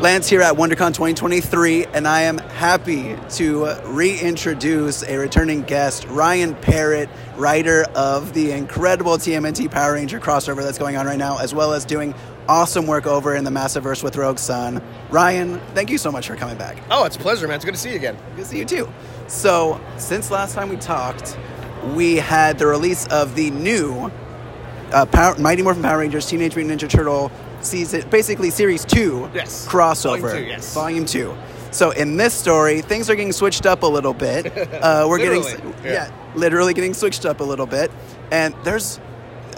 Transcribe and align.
Lance 0.00 0.28
here 0.28 0.42
at 0.42 0.54
WonderCon 0.54 0.94
2023, 0.94 1.86
and 1.86 2.06
I 2.06 2.20
am 2.20 2.38
happy 2.38 3.16
to 3.30 3.66
reintroduce 3.86 5.02
a 5.02 5.16
returning 5.16 5.62
guest, 5.62 6.04
Ryan 6.06 6.54
Parrott, 6.54 7.08
writer 7.36 7.84
of 7.96 8.32
the 8.32 8.52
incredible 8.52 9.14
TMNT 9.18 9.68
Power 9.68 9.94
Ranger 9.94 10.20
crossover 10.20 10.62
that's 10.62 10.78
going 10.78 10.96
on 10.96 11.06
right 11.06 11.18
now, 11.18 11.38
as 11.38 11.52
well 11.52 11.72
as 11.72 11.84
doing 11.84 12.14
awesome 12.48 12.86
work 12.86 13.08
over 13.08 13.34
in 13.34 13.42
the 13.42 13.50
Massiverse 13.50 14.04
with 14.04 14.16
Rogue 14.16 14.38
Sun. 14.38 14.80
Ryan, 15.10 15.60
thank 15.74 15.90
you 15.90 15.98
so 15.98 16.12
much 16.12 16.28
for 16.28 16.36
coming 16.36 16.56
back. 16.56 16.78
Oh, 16.92 17.02
it's 17.02 17.16
a 17.16 17.18
pleasure, 17.18 17.48
man. 17.48 17.56
It's 17.56 17.64
good 17.64 17.74
to 17.74 17.80
see 17.80 17.90
you 17.90 17.96
again. 17.96 18.16
Good 18.36 18.42
to 18.42 18.44
see 18.44 18.58
you 18.58 18.64
too. 18.64 18.88
So, 19.26 19.80
since 19.96 20.30
last 20.30 20.54
time 20.54 20.68
we 20.68 20.76
talked, 20.76 21.36
we 21.96 22.14
had 22.14 22.60
the 22.60 22.68
release 22.68 23.08
of 23.08 23.34
the 23.34 23.50
new 23.50 24.12
uh, 24.92 25.06
Power, 25.06 25.36
Mighty 25.40 25.62
Morphin 25.62 25.82
Power 25.82 25.98
Rangers 25.98 26.26
Teenage 26.26 26.54
Mutant 26.54 26.80
Ninja 26.80 26.88
Turtle 26.88 27.32
season, 27.60 28.08
basically 28.10 28.50
series 28.50 28.84
two 28.84 29.30
Yes. 29.34 29.66
crossover, 29.68 30.20
Volume 30.20 30.44
two, 30.44 30.46
yes. 30.50 30.74
volume 30.74 31.04
two. 31.06 31.34
So 31.70 31.90
in 31.90 32.16
this 32.16 32.32
story, 32.32 32.80
things 32.80 33.10
are 33.10 33.14
getting 33.14 33.32
switched 33.32 33.66
up 33.66 33.82
a 33.82 33.86
little 33.86 34.14
bit. 34.14 34.52
Uh, 34.78 35.06
we're 35.08 35.18
getting, 35.18 35.42
Literally, 35.42 35.74
yeah. 35.84 35.92
yeah. 35.92 36.10
literally 36.34 36.72
getting 36.74 36.94
switched 36.94 37.26
up 37.26 37.40
a 37.40 37.44
little 37.44 37.66
bit, 37.66 37.90
and 38.30 38.54
there's, 38.64 39.00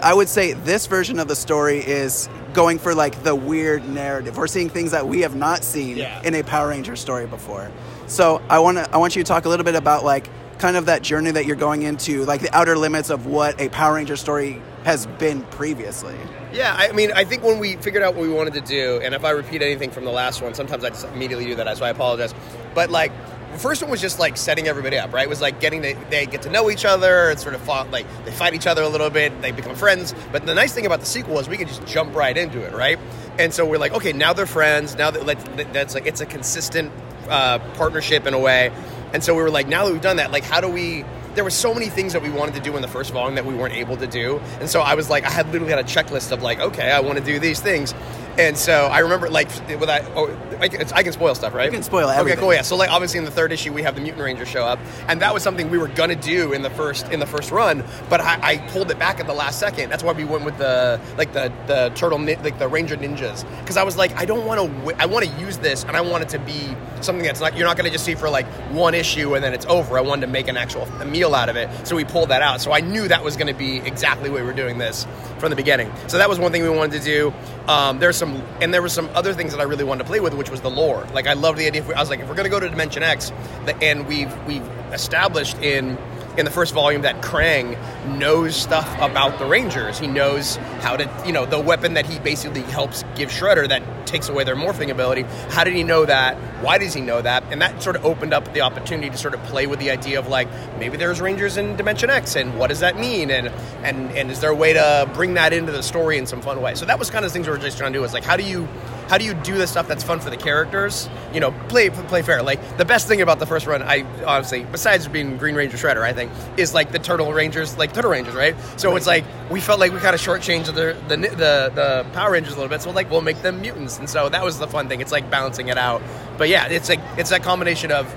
I 0.01 0.13
would 0.13 0.27
say 0.27 0.53
this 0.53 0.87
version 0.87 1.19
of 1.19 1.27
the 1.27 1.35
story 1.35 1.77
is 1.79 2.27
going 2.53 2.79
for 2.79 2.93
like 2.95 3.23
the 3.23 3.33
weird 3.35 3.87
narrative. 3.87 4.35
We're 4.37 4.47
seeing 4.47 4.67
things 4.69 4.91
that 4.91 5.07
we 5.07 5.21
have 5.21 5.35
not 5.35 5.63
seen 5.63 5.95
Yeah. 5.97 6.21
in 6.23 6.33
a 6.35 6.43
Power 6.43 6.69
Ranger 6.69 6.95
story 6.95 7.27
before. 7.27 7.71
So 8.07 8.41
I 8.49 8.59
want 8.59 8.77
to, 8.77 8.89
I 8.93 8.97
want 8.97 9.15
you 9.15 9.23
to 9.23 9.27
talk 9.27 9.45
a 9.45 9.49
little 9.49 9.63
bit 9.63 9.75
about 9.75 10.03
like 10.03 10.27
kind 10.61 10.77
of 10.77 10.85
that 10.85 11.01
journey 11.01 11.31
that 11.31 11.45
you're 11.45 11.55
going 11.55 11.81
into, 11.81 12.23
like 12.25 12.41
the 12.41 12.55
outer 12.55 12.77
limits 12.77 13.09
of 13.09 13.25
what 13.25 13.59
a 13.59 13.67
Power 13.69 13.95
Ranger 13.95 14.15
story 14.15 14.61
has 14.83 15.07
been 15.07 15.41
previously. 15.45 16.15
Yeah, 16.53 16.75
I 16.77 16.91
mean, 16.91 17.11
I 17.13 17.23
think 17.23 17.43
when 17.43 17.57
we 17.57 17.77
figured 17.77 18.03
out 18.03 18.13
what 18.13 18.21
we 18.21 18.31
wanted 18.31 18.53
to 18.53 18.61
do, 18.61 19.01
and 19.03 19.15
if 19.15 19.25
I 19.25 19.31
repeat 19.31 19.63
anything 19.63 19.89
from 19.89 20.05
the 20.05 20.11
last 20.11 20.41
one, 20.41 20.53
sometimes 20.53 20.83
I 20.83 20.89
just 20.89 21.05
immediately 21.07 21.45
do 21.45 21.55
that, 21.55 21.77
so 21.77 21.83
I 21.83 21.89
apologize. 21.89 22.33
But 22.75 22.91
like, 22.91 23.11
the 23.53 23.57
first 23.57 23.81
one 23.81 23.89
was 23.89 23.99
just 23.99 24.19
like 24.19 24.37
setting 24.37 24.67
everybody 24.67 24.97
up, 24.97 25.11
right? 25.11 25.25
It 25.25 25.29
was 25.29 25.41
like 25.41 25.59
getting 25.59 25.81
the, 25.81 25.97
they 26.09 26.25
get 26.25 26.43
to 26.43 26.49
know 26.49 26.69
each 26.69 26.85
other. 26.85 27.31
It's 27.31 27.41
sort 27.41 27.55
of 27.55 27.61
fought, 27.61 27.89
like 27.91 28.05
they 28.23 28.31
fight 28.31 28.53
each 28.53 28.67
other 28.67 28.83
a 28.83 28.87
little 28.87 29.09
bit, 29.09 29.41
they 29.41 29.51
become 29.51 29.75
friends. 29.75 30.13
But 30.31 30.45
the 30.45 30.53
nice 30.53 30.73
thing 30.73 30.85
about 30.85 30.99
the 30.99 31.05
sequel 31.05 31.39
is 31.39 31.49
we 31.49 31.57
can 31.57 31.67
just 31.67 31.85
jump 31.85 32.15
right 32.15 32.37
into 32.37 32.61
it, 32.61 32.73
right? 32.73 32.99
And 33.39 33.53
so 33.53 33.65
we're 33.65 33.79
like, 33.79 33.93
okay, 33.93 34.13
now 34.13 34.31
they're 34.33 34.45
friends. 34.45 34.95
Now 34.95 35.11
that 35.11 35.73
that's 35.73 35.95
like 35.95 36.05
it's 36.05 36.21
a 36.21 36.25
consistent 36.25 36.91
uh, 37.29 37.59
partnership 37.75 38.27
in 38.27 38.33
a 38.33 38.39
way. 38.39 38.71
And 39.13 39.23
so 39.23 39.35
we 39.35 39.41
were 39.41 39.49
like, 39.49 39.67
now 39.67 39.85
that 39.85 39.91
we've 39.91 40.01
done 40.01 40.17
that, 40.17 40.31
like, 40.31 40.43
how 40.43 40.61
do 40.61 40.69
we? 40.69 41.03
There 41.33 41.45
were 41.45 41.49
so 41.49 41.73
many 41.73 41.87
things 41.87 42.11
that 42.11 42.21
we 42.21 42.29
wanted 42.29 42.55
to 42.55 42.61
do 42.61 42.75
in 42.75 42.81
the 42.81 42.89
first 42.89 43.11
volume 43.11 43.35
that 43.35 43.45
we 43.45 43.53
weren't 43.53 43.73
able 43.73 43.95
to 43.97 44.07
do, 44.07 44.39
and 44.59 44.69
so 44.69 44.81
I 44.81 44.95
was 44.95 45.09
like, 45.09 45.23
I 45.23 45.29
had 45.29 45.47
literally 45.51 45.71
had 45.71 45.79
a 45.79 45.87
checklist 45.87 46.33
of 46.33 46.43
like, 46.43 46.59
okay, 46.59 46.91
I 46.91 46.99
want 46.99 47.19
to 47.19 47.23
do 47.23 47.39
these 47.39 47.61
things, 47.61 47.93
and 48.37 48.57
so 48.57 48.87
I 48.87 48.99
remember 48.99 49.29
like 49.29 49.49
with 49.69 49.87
that. 49.87 50.05
Oh, 50.15 50.35
I 50.59 50.67
can, 50.67 50.81
I 50.93 51.03
can 51.03 51.11
spoil 51.13 51.33
stuff, 51.35 51.53
right? 51.53 51.65
You 51.65 51.71
can 51.71 51.83
spoil 51.83 52.07
everything. 52.09 52.33
Okay, 52.33 52.41
cool. 52.41 52.53
Yeah. 52.53 52.61
So 52.61 52.75
like, 52.75 52.91
obviously 52.91 53.17
in 53.17 53.25
the 53.25 53.31
third 53.31 53.51
issue, 53.51 53.73
we 53.73 53.81
have 53.83 53.95
the 53.95 54.01
Mutant 54.01 54.23
Rangers 54.23 54.47
show 54.47 54.63
up, 54.63 54.79
and 55.07 55.21
that 55.21 55.33
was 55.33 55.43
something 55.43 55.69
we 55.69 55.77
were 55.77 55.87
gonna 55.87 56.15
do 56.15 56.53
in 56.53 56.61
the 56.61 56.69
first 56.69 57.09
in 57.09 57.19
the 57.19 57.25
first 57.25 57.51
run, 57.51 57.83
but 58.09 58.21
I, 58.21 58.39
I 58.41 58.57
pulled 58.69 58.91
it 58.91 58.99
back 58.99 59.19
at 59.19 59.27
the 59.27 59.33
last 59.33 59.59
second. 59.59 59.89
That's 59.89 60.03
why 60.03 60.13
we 60.13 60.23
went 60.23 60.45
with 60.45 60.57
the 60.57 60.99
like 61.17 61.33
the 61.33 61.51
the 61.67 61.91
turtle 61.95 62.19
like 62.19 62.59
the 62.59 62.67
Ranger 62.67 62.95
ninjas 62.95 63.45
because 63.61 63.77
I 63.77 63.83
was 63.83 63.97
like, 63.97 64.13
I 64.15 64.25
don't 64.25 64.45
want 64.45 64.61
to. 64.61 64.67
W- 64.79 64.97
I 64.99 65.05
want 65.05 65.25
to 65.25 65.31
use 65.39 65.57
this, 65.57 65.83
and 65.83 65.97
I 65.97 66.01
want 66.01 66.23
it 66.23 66.29
to 66.29 66.39
be 66.39 66.75
something 67.01 67.25
that's 67.25 67.41
not 67.41 67.57
you're 67.57 67.67
not 67.67 67.77
gonna 67.77 67.89
just 67.89 68.05
see 68.05 68.15
for 68.15 68.29
like 68.29 68.45
one 68.71 68.93
issue 68.93 69.35
and 69.35 69.43
then 69.43 69.53
it's 69.53 69.65
over. 69.65 69.97
I 69.97 70.01
wanted 70.01 70.25
to 70.27 70.31
make 70.31 70.47
an 70.47 70.57
actual 70.57 70.83
a 70.83 71.05
meal 71.05 71.33
out 71.35 71.49
of 71.49 71.55
it, 71.55 71.69
so 71.87 71.95
we 71.95 72.03
pulled 72.05 72.29
that 72.29 72.41
out. 72.41 72.61
So 72.61 72.71
I 72.71 72.79
knew 72.79 73.07
that 73.07 73.23
was 73.23 73.35
gonna 73.35 73.53
be 73.53 73.77
exactly 73.77 74.29
what 74.29 74.41
we 74.41 74.45
were 74.47 74.53
doing 74.53 74.77
this 74.77 75.05
from 75.39 75.49
the 75.49 75.55
beginning. 75.55 75.91
So 76.07 76.17
that 76.17 76.29
was 76.29 76.39
one 76.39 76.51
thing 76.51 76.63
we 76.63 76.69
wanted 76.69 76.99
to 76.99 77.05
do. 77.05 77.33
Um, 77.67 77.99
there's 77.99 78.17
some 78.17 78.41
and 78.59 78.73
there 78.73 78.81
were 78.81 78.89
some 78.89 79.09
other 79.13 79.33
things 79.33 79.51
that 79.51 79.59
I 79.59 79.63
really 79.63 79.83
wanted 79.83 80.03
to 80.03 80.09
play 80.09 80.19
with, 80.19 80.33
which 80.33 80.49
was 80.49 80.61
the 80.61 80.69
lore. 80.69 81.05
Like 81.13 81.27
I 81.27 81.33
loved 81.33 81.57
the 81.57 81.67
idea. 81.67 81.83
We, 81.83 81.93
I 81.93 81.99
was 81.99 82.09
like, 82.09 82.19
if 82.19 82.27
we're 82.27 82.35
gonna 82.35 82.49
go 82.49 82.59
to 82.59 82.69
Dimension 82.69 83.03
X, 83.03 83.31
the, 83.65 83.75
and 83.81 84.07
we've 84.07 84.33
we've 84.45 84.67
established 84.91 85.57
in 85.59 85.97
in 86.37 86.45
the 86.45 86.51
first 86.51 86.73
volume 86.73 87.01
that 87.01 87.21
Krang 87.21 87.77
knows 88.17 88.55
stuff 88.55 88.87
about 88.99 89.39
the 89.39 89.45
Rangers. 89.45 89.99
He 89.99 90.07
knows 90.07 90.55
how 90.81 90.97
to, 90.97 91.09
you 91.25 91.31
know, 91.31 91.45
the 91.45 91.59
weapon 91.59 91.95
that 91.95 92.05
he 92.05 92.19
basically 92.19 92.61
helps 92.61 93.03
give 93.15 93.29
Shredder 93.29 93.67
that 93.69 94.07
takes 94.07 94.29
away 94.29 94.43
their 94.43 94.55
morphing 94.55 94.89
ability. 94.89 95.23
How 95.49 95.63
did 95.63 95.73
he 95.73 95.83
know 95.83 96.05
that? 96.05 96.35
Why 96.61 96.77
does 96.77 96.93
he 96.93 97.01
know 97.01 97.21
that? 97.21 97.43
And 97.51 97.61
that 97.61 97.81
sort 97.81 97.95
of 97.95 98.05
opened 98.05 98.33
up 98.33 98.53
the 98.53 98.61
opportunity 98.61 99.09
to 99.09 99.17
sort 99.17 99.33
of 99.33 99.41
play 99.43 99.67
with 99.67 99.79
the 99.79 99.91
idea 99.91 100.19
of 100.19 100.27
like 100.27 100.47
maybe 100.77 100.97
there's 100.97 101.21
Rangers 101.21 101.57
in 101.57 101.75
Dimension 101.75 102.09
X, 102.09 102.35
and 102.35 102.57
what 102.57 102.67
does 102.67 102.79
that 102.81 102.97
mean? 102.97 103.31
And 103.31 103.47
and 103.83 104.11
and 104.11 104.31
is 104.31 104.39
there 104.39 104.51
a 104.51 104.55
way 104.55 104.73
to 104.73 105.09
bring 105.13 105.35
that 105.35 105.53
into 105.53 105.71
the 105.71 105.83
story 105.83 106.17
in 106.17 106.25
some 106.25 106.41
fun 106.41 106.61
way? 106.61 106.75
So 106.75 106.85
that 106.85 106.99
was 106.99 107.09
kind 107.09 107.25
of 107.25 107.31
things 107.31 107.47
we 107.47 107.53
were 107.53 107.59
just 107.59 107.77
trying 107.77 107.93
to 107.93 107.99
do. 107.99 108.03
Is 108.03 108.13
like 108.13 108.23
how 108.23 108.37
do 108.37 108.43
you 108.43 108.67
how 109.11 109.17
do 109.17 109.25
you 109.25 109.33
do 109.33 109.57
the 109.57 109.67
stuff 109.67 109.89
that's 109.89 110.05
fun 110.05 110.21
for 110.21 110.29
the 110.29 110.37
characters? 110.37 111.09
You 111.33 111.41
know, 111.41 111.51
play 111.67 111.89
play 111.89 112.21
fair. 112.21 112.41
Like 112.41 112.77
the 112.77 112.85
best 112.85 113.09
thing 113.09 113.21
about 113.21 113.39
the 113.39 113.45
first 113.45 113.67
run, 113.67 113.83
I 113.83 114.05
honestly, 114.23 114.63
besides 114.63 115.05
being 115.09 115.35
Green 115.35 115.53
Ranger 115.53 115.75
Shredder, 115.75 116.01
I 116.01 116.13
think, 116.13 116.31
is 116.55 116.73
like 116.73 116.93
the 116.93 116.99
Turtle 116.99 117.33
Rangers, 117.33 117.77
like 117.77 117.91
Turtle 117.91 118.09
Rangers, 118.09 118.35
right? 118.35 118.55
So 118.77 118.95
it's 118.95 119.07
like 119.07 119.25
we 119.49 119.59
felt 119.59 119.81
like 119.81 119.91
we 119.91 119.99
kind 119.99 120.15
of 120.15 120.21
shortchanged 120.21 120.67
the 120.67 120.95
the 121.09 121.17
the 121.17 121.71
the 121.75 122.05
Power 122.13 122.31
Rangers 122.31 122.53
a 122.53 122.55
little 122.55 122.69
bit. 122.69 122.81
So 122.81 122.91
like 122.91 123.11
we'll 123.11 123.19
make 123.19 123.41
them 123.41 123.59
mutants, 123.59 123.99
and 123.99 124.09
so 124.09 124.29
that 124.29 124.45
was 124.45 124.59
the 124.59 124.67
fun 124.67 124.87
thing. 124.87 125.01
It's 125.01 125.11
like 125.11 125.29
balancing 125.29 125.67
it 125.67 125.77
out. 125.77 126.01
But 126.37 126.47
yeah, 126.47 126.67
it's 126.67 126.87
like 126.87 127.01
it's 127.17 127.31
that 127.31 127.43
combination 127.43 127.91
of 127.91 128.07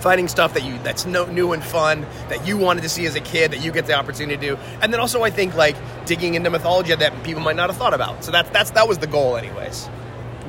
finding 0.00 0.26
stuff 0.26 0.54
that 0.54 0.64
you 0.64 0.76
that's 0.80 1.06
no, 1.06 1.26
new 1.26 1.52
and 1.52 1.62
fun 1.62 2.04
that 2.30 2.44
you 2.44 2.58
wanted 2.58 2.82
to 2.82 2.88
see 2.88 3.06
as 3.06 3.14
a 3.14 3.20
kid 3.20 3.52
that 3.52 3.64
you 3.64 3.70
get 3.70 3.86
the 3.86 3.94
opportunity 3.94 4.36
to 4.36 4.54
do 4.54 4.60
and 4.82 4.92
then 4.92 5.00
also 5.00 5.22
i 5.22 5.30
think 5.30 5.54
like 5.54 5.74
digging 6.04 6.34
into 6.34 6.50
mythology 6.50 6.94
that 6.94 7.24
people 7.24 7.40
might 7.40 7.56
not 7.56 7.70
have 7.70 7.78
thought 7.78 7.94
about 7.94 8.22
so 8.22 8.30
that's 8.30 8.50
that's 8.50 8.70
that 8.72 8.86
was 8.86 8.98
the 8.98 9.06
goal 9.06 9.38
anyways 9.38 9.88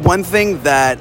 One 0.03 0.23
thing 0.23 0.61
that 0.61 0.99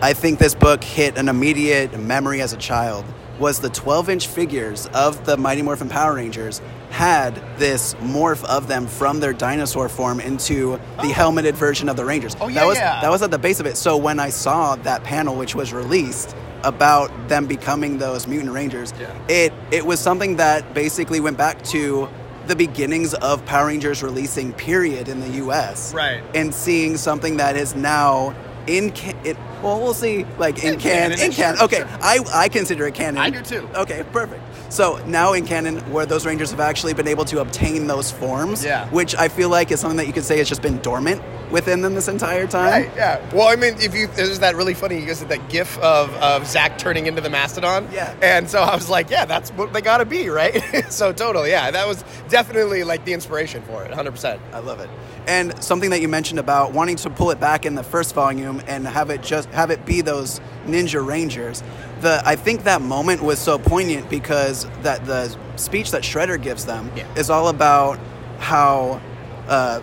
I 0.00 0.14
think 0.14 0.38
this 0.38 0.54
book 0.54 0.82
hit 0.82 1.18
an 1.18 1.28
immediate 1.28 1.98
memory 1.98 2.40
as 2.40 2.54
a 2.54 2.56
child 2.56 3.04
was 3.38 3.60
the 3.60 3.68
12 3.68 4.08
inch 4.08 4.26
figures 4.28 4.86
of 4.94 5.26
the 5.26 5.36
Mighty 5.36 5.60
Morphin 5.60 5.90
Power 5.90 6.14
Rangers 6.14 6.62
had 6.90 7.34
this 7.58 7.94
morph 7.94 8.42
of 8.44 8.66
them 8.66 8.86
from 8.86 9.20
their 9.20 9.32
dinosaur 9.32 9.88
form 9.88 10.20
into 10.20 10.76
the 10.76 10.80
oh. 10.98 11.12
helmeted 11.12 11.54
version 11.54 11.88
of 11.88 11.96
the 11.96 12.04
Rangers. 12.04 12.34
Oh, 12.40 12.48
yeah, 12.48 12.60
that 12.60 12.66
was 12.66 12.78
yeah. 12.78 13.00
that 13.02 13.10
was 13.10 13.22
at 13.22 13.30
the 13.30 13.38
base 13.38 13.60
of 13.60 13.66
it. 13.66 13.76
So 13.76 13.96
when 13.96 14.18
I 14.18 14.30
saw 14.30 14.76
that 14.76 15.04
panel 15.04 15.36
which 15.36 15.54
was 15.54 15.72
released 15.72 16.34
about 16.62 17.10
them 17.28 17.46
becoming 17.46 17.98
those 17.98 18.26
mutant 18.26 18.52
rangers, 18.52 18.94
Yeah. 18.98 19.14
it 19.28 19.52
it 19.70 19.84
was 19.84 20.00
something 20.00 20.36
that 20.36 20.72
basically 20.72 21.20
went 21.20 21.36
back 21.36 21.62
to 21.64 22.08
the 22.46 22.56
beginnings 22.56 23.14
of 23.14 23.44
Power 23.46 23.66
Rangers 23.68 24.02
releasing 24.02 24.52
period 24.52 25.08
in 25.08 25.20
the 25.20 25.30
US 25.44 25.92
Right. 25.94 26.22
and 26.34 26.54
seeing 26.54 26.96
something 26.96 27.36
that 27.38 27.56
is 27.56 27.74
now 27.74 28.34
in 28.66 28.90
can- 28.92 29.16
it 29.26 29.36
well 29.62 29.78
we'll 29.78 29.92
see 29.92 30.24
like 30.38 30.64
in, 30.64 30.74
In 30.74 30.80
canon 30.80 31.10
canon, 31.18 31.26
in 31.26 31.32
canon 31.32 31.56
sure, 31.56 31.64
okay 31.66 31.76
sure. 31.78 31.88
I, 32.00 32.18
I 32.32 32.48
consider 32.48 32.86
it 32.86 32.94
canon 32.94 33.18
I 33.18 33.28
do 33.28 33.42
too. 33.42 33.68
okay 33.74 34.02
perfect 34.10 34.40
so 34.72 34.96
now 35.06 35.34
in 35.34 35.44
canon 35.46 35.80
where 35.92 36.06
those 36.06 36.24
rangers 36.24 36.50
have 36.50 36.60
actually 36.60 36.94
been 36.94 37.06
able 37.06 37.26
to 37.26 37.40
obtain 37.40 37.86
those 37.86 38.10
forms 38.10 38.64
Yeah. 38.64 38.88
which 38.88 39.14
i 39.16 39.28
feel 39.28 39.50
like 39.50 39.70
is 39.70 39.80
something 39.80 39.98
that 39.98 40.06
you 40.06 40.14
could 40.14 40.24
say 40.24 40.38
has 40.38 40.48
just 40.48 40.62
been 40.62 40.78
dormant 40.78 41.20
within 41.54 41.80
them 41.80 41.94
this 41.94 42.08
entire 42.08 42.46
time 42.46 42.82
Right, 42.84 42.90
yeah. 42.96 43.20
Well, 43.34 43.48
I 43.48 43.56
mean, 43.56 43.74
if 43.78 43.94
you 43.94 44.08
there's 44.08 44.40
that 44.40 44.56
really 44.56 44.74
funny, 44.74 44.98
you 45.00 45.06
guys 45.06 45.20
did 45.20 45.28
that 45.30 45.48
GIF 45.48 45.78
of, 45.78 46.12
of 46.16 46.46
Zack 46.46 46.76
turning 46.78 47.06
into 47.06 47.20
the 47.20 47.30
mastodon. 47.30 47.88
Yeah. 47.92 48.14
And 48.20 48.50
so 48.50 48.60
I 48.60 48.74
was 48.74 48.90
like, 48.90 49.08
yeah, 49.08 49.24
that's 49.24 49.50
what 49.52 49.72
they 49.72 49.80
gotta 49.80 50.04
be, 50.04 50.28
right? 50.28 50.60
so 50.90 51.12
totally, 51.12 51.50
yeah. 51.50 51.70
That 51.70 51.86
was 51.86 52.04
definitely 52.28 52.82
like 52.84 53.04
the 53.04 53.12
inspiration 53.12 53.62
for 53.62 53.82
it, 53.84 53.88
100. 53.88 54.10
percent 54.10 54.40
I 54.52 54.58
love 54.58 54.80
it. 54.80 54.90
And 55.26 55.62
something 55.64 55.90
that 55.90 56.00
you 56.02 56.08
mentioned 56.08 56.38
about 56.40 56.72
wanting 56.72 56.96
to 56.96 57.08
pull 57.10 57.30
it 57.30 57.40
back 57.40 57.64
in 57.64 57.76
the 57.76 57.82
first 57.84 58.14
volume 58.14 58.60
and 58.66 58.86
have 58.86 59.08
it 59.10 59.22
just 59.22 59.48
have 59.50 59.70
it 59.70 59.86
be 59.86 60.00
those 60.02 60.40
Ninja 60.66 61.06
Rangers. 61.06 61.62
The 62.00 62.20
I 62.26 62.36
think 62.36 62.64
that 62.64 62.82
moment 62.82 63.22
was 63.22 63.38
so 63.38 63.58
poignant 63.58 64.10
because 64.10 64.66
that 64.82 65.06
the 65.06 65.34
speech 65.56 65.92
that 65.92 66.02
Shredder 66.02 66.42
gives 66.42 66.66
them 66.66 66.90
Yeah. 66.96 67.06
is 67.16 67.30
all 67.30 67.48
about 67.48 67.98
how 68.38 69.00
uh, 69.48 69.80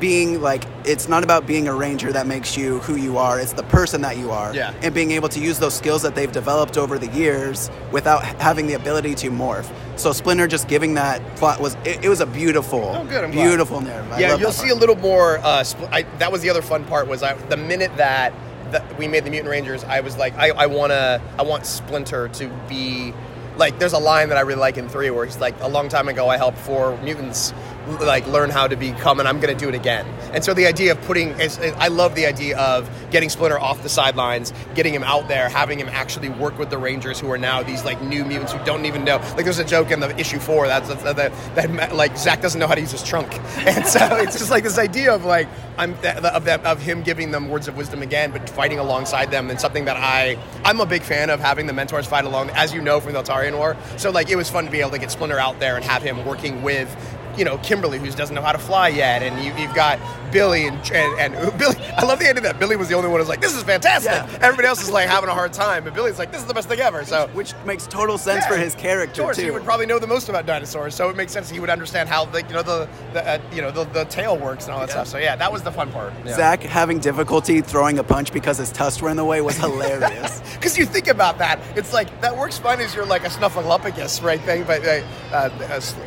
being 0.00 0.42
like 0.42 0.64
it's 0.84 1.08
not 1.08 1.24
about 1.24 1.46
being 1.46 1.68
a 1.68 1.74
ranger 1.74 2.12
that 2.12 2.26
makes 2.26 2.56
you 2.56 2.80
who 2.80 2.96
you 2.96 3.16
are 3.16 3.40
it's 3.40 3.54
the 3.54 3.62
person 3.64 4.02
that 4.02 4.16
you 4.18 4.30
are 4.30 4.54
Yeah. 4.54 4.74
and 4.82 4.94
being 4.94 5.12
able 5.12 5.28
to 5.30 5.40
use 5.40 5.58
those 5.58 5.74
skills 5.74 6.02
that 6.02 6.14
they've 6.14 6.30
developed 6.30 6.76
over 6.76 6.98
the 6.98 7.06
years 7.08 7.70
without 7.92 8.22
having 8.40 8.66
the 8.66 8.74
ability 8.74 9.14
to 9.16 9.30
morph 9.30 9.70
so 9.96 10.12
splinter 10.12 10.46
just 10.46 10.68
giving 10.68 10.94
that 10.94 11.22
plot 11.36 11.60
was 11.60 11.76
it, 11.84 12.04
it 12.04 12.08
was 12.08 12.20
a 12.20 12.26
beautiful 12.26 12.92
Oh, 12.96 13.04
good, 13.04 13.24
I'm 13.24 13.30
glad. 13.30 13.48
beautiful 13.48 13.80
narrative 13.80 14.12
I 14.12 14.18
yeah, 14.20 14.36
you'll 14.36 14.52
see 14.52 14.68
a 14.68 14.74
little 14.74 14.96
more. 14.96 15.38
Uh, 15.38 15.60
spl- 15.62 15.88
I, 15.90 16.02
that 16.18 16.30
was 16.30 16.42
the 16.42 16.50
other 16.50 16.62
fun 16.62 16.84
part. 16.84 17.06
Was 17.08 17.22
I, 17.22 17.34
the 17.34 17.56
minute 17.56 17.96
that, 17.96 18.32
that 18.72 18.98
we 18.98 19.08
made 19.08 19.24
the 19.24 19.30
Mutant 19.30 19.50
Rangers, 19.50 19.82
I 19.84 20.00
was 20.00 20.16
like, 20.16 20.34
I, 20.36 20.50
I 20.50 20.66
wanna, 20.66 21.20
I 21.38 21.42
want 21.42 21.64
Splinter 21.66 22.28
to 22.28 22.48
be 22.68 23.12
like. 23.56 23.78
There's 23.78 23.92
a 23.94 23.98
line 23.98 24.28
that 24.28 24.38
I 24.38 24.42
really 24.42 24.60
like 24.60 24.76
in 24.78 24.88
three 24.88 25.10
where 25.10 25.24
he's 25.24 25.38
like, 25.38 25.54
a 25.60 25.68
long 25.68 25.88
time 25.88 26.08
ago, 26.08 26.28
I 26.28 26.36
helped 26.36 26.58
four 26.58 26.96
mutants 27.02 27.52
like 27.86 28.26
learn 28.26 28.50
how 28.50 28.66
to 28.66 28.76
become, 28.76 29.18
and 29.20 29.28
I'm 29.28 29.40
going 29.40 29.56
to 29.56 29.58
do 29.58 29.68
it 29.68 29.74
again. 29.74 30.06
And 30.32 30.44
so 30.44 30.54
the 30.54 30.66
idea 30.66 30.92
of 30.92 31.00
putting, 31.02 31.34
I 31.78 31.88
love 31.88 32.14
the 32.14 32.26
idea 32.26 32.58
of 32.58 32.88
getting 33.10 33.28
Splinter 33.28 33.58
off 33.58 33.82
the 33.82 33.88
sidelines, 33.88 34.52
getting 34.74 34.92
him 34.92 35.04
out 35.04 35.28
there, 35.28 35.48
having 35.48 35.78
him 35.78 35.88
actually 35.88 36.28
work 36.28 36.58
with 36.58 36.70
the 36.70 36.78
Rangers, 36.78 37.20
who 37.20 37.30
are 37.30 37.38
now 37.38 37.62
these 37.62 37.84
like 37.84 38.02
new 38.02 38.24
mutants 38.24 38.52
who 38.52 38.64
don't 38.64 38.86
even 38.86 39.04
know. 39.04 39.16
Like 39.36 39.44
there's 39.44 39.58
a 39.58 39.64
joke 39.64 39.90
in 39.90 40.00
the 40.00 40.16
issue 40.18 40.38
four 40.38 40.66
that's 40.66 40.88
that, 40.88 41.16
that, 41.16 41.32
that 41.54 41.94
like 41.94 42.16
Zack 42.16 42.42
doesn't 42.42 42.58
know 42.58 42.66
how 42.66 42.74
to 42.74 42.80
use 42.80 42.90
his 42.90 43.02
trunk, 43.02 43.32
and 43.58 43.86
so 43.86 44.00
it's 44.16 44.38
just 44.38 44.50
like 44.50 44.64
this 44.64 44.78
idea 44.78 45.14
of 45.14 45.24
like 45.24 45.48
I'm 45.78 45.96
th- 45.98 46.16
of 46.16 46.44
that 46.44 46.64
of 46.64 46.80
him 46.82 47.02
giving 47.02 47.30
them 47.30 47.48
words 47.48 47.68
of 47.68 47.76
wisdom 47.76 48.02
again, 48.02 48.30
but 48.32 48.48
fighting 48.48 48.78
alongside 48.78 49.30
them, 49.30 49.50
and 49.50 49.60
something 49.60 49.84
that 49.84 49.96
I 49.96 50.38
I'm 50.64 50.80
a 50.80 50.86
big 50.86 51.02
fan 51.02 51.30
of 51.30 51.40
having 51.40 51.66
the 51.66 51.72
mentors 51.72 52.06
fight 52.06 52.24
along, 52.24 52.50
as 52.50 52.72
you 52.72 52.82
know 52.82 53.00
from 53.00 53.12
the 53.12 53.22
Eltarian 53.22 53.56
War. 53.56 53.76
So 53.96 54.10
like 54.10 54.30
it 54.30 54.36
was 54.36 54.50
fun 54.50 54.64
to 54.64 54.70
be 54.70 54.80
able 54.80 54.90
to 54.90 54.98
get 54.98 55.10
Splinter 55.10 55.38
out 55.38 55.60
there 55.60 55.76
and 55.76 55.84
have 55.84 56.02
him 56.02 56.24
working 56.24 56.62
with. 56.62 56.94
You 57.36 57.44
know 57.44 57.58
Kimberly, 57.58 57.98
who 57.98 58.10
doesn't 58.10 58.34
know 58.34 58.42
how 58.42 58.52
to 58.52 58.58
fly 58.58 58.88
yet, 58.88 59.22
and 59.22 59.42
you, 59.44 59.52
you've 59.60 59.74
got 59.74 59.98
Billy 60.32 60.66
and, 60.66 60.76
and 60.92 61.34
and 61.34 61.58
Billy. 61.58 61.76
I 61.96 62.04
love 62.04 62.18
the 62.18 62.28
idea 62.28 62.42
that 62.42 62.58
Billy 62.58 62.76
was 62.76 62.88
the 62.88 62.94
only 62.94 63.08
one 63.10 63.20
who's 63.20 63.28
like, 63.28 63.40
"This 63.40 63.54
is 63.54 63.62
fantastic." 63.62 64.12
Yeah. 64.12 64.38
Everybody 64.42 64.68
else 64.68 64.82
is 64.82 64.90
like 64.90 65.08
having 65.08 65.28
a 65.28 65.34
hard 65.34 65.52
time, 65.52 65.84
but 65.84 65.94
Billy's 65.94 66.18
like, 66.18 66.32
"This 66.32 66.40
is 66.40 66.46
the 66.46 66.54
best 66.54 66.68
thing 66.68 66.80
ever." 66.80 67.04
So 67.04 67.28
Which 67.34 67.54
makes 67.64 67.86
total 67.86 68.18
sense 68.18 68.44
Yeah. 68.44 68.48
for 68.52 68.56
his 68.56 68.74
character 68.74 69.22
Of 69.22 69.26
course, 69.26 69.36
too. 69.36 69.44
he 69.44 69.50
would 69.50 69.64
probably 69.64 69.86
know 69.86 69.98
the 69.98 70.06
most 70.06 70.28
about 70.28 70.46
dinosaurs, 70.46 70.94
so 70.94 71.08
it 71.10 71.16
makes 71.16 71.32
sense 71.32 71.50
he 71.50 71.60
would 71.60 71.70
understand 71.70 72.08
how 72.08 72.24
the 72.24 72.42
you 72.42 72.52
know 72.54 72.62
the, 72.62 72.88
the 73.12 73.26
uh, 73.28 73.38
you 73.52 73.62
know 73.62 73.70
the, 73.70 73.84
the 73.84 74.04
tail 74.04 74.36
works 74.38 74.64
and 74.64 74.74
all 74.74 74.80
that 74.80 74.90
stuff. 74.90 75.06
So 75.08 75.18
yeah, 75.18 75.36
that 75.36 75.52
was 75.52 75.62
the 75.62 75.72
fun 75.72 75.90
part. 75.92 76.12
Zack 76.28 76.62
having 76.62 76.98
difficulty 76.98 77.60
throwing 77.60 77.98
a 77.98 78.04
punch 78.04 78.32
because 78.32 78.58
his 78.58 78.72
tusks 78.72 79.00
were 79.02 79.10
in 79.10 79.16
the 79.16 79.24
way 79.24 79.40
was 79.40 79.56
hilarious. 79.58 80.42
Because 80.56 80.78
you 80.78 80.86
think 80.86 81.06
about 81.06 81.38
that, 81.38 81.60
it's 81.76 81.92
like 81.92 82.20
that 82.22 82.36
works 82.36 82.58
fine 82.58 82.80
as 82.80 82.94
you're 82.94 83.04
like 83.06 83.24
a 83.24 83.28
snuffleupagus, 83.28 84.22
right? 84.22 84.40
Thing, 84.40 84.64
but 84.64 84.84
uh, 84.84 85.02
uh, 85.32 85.50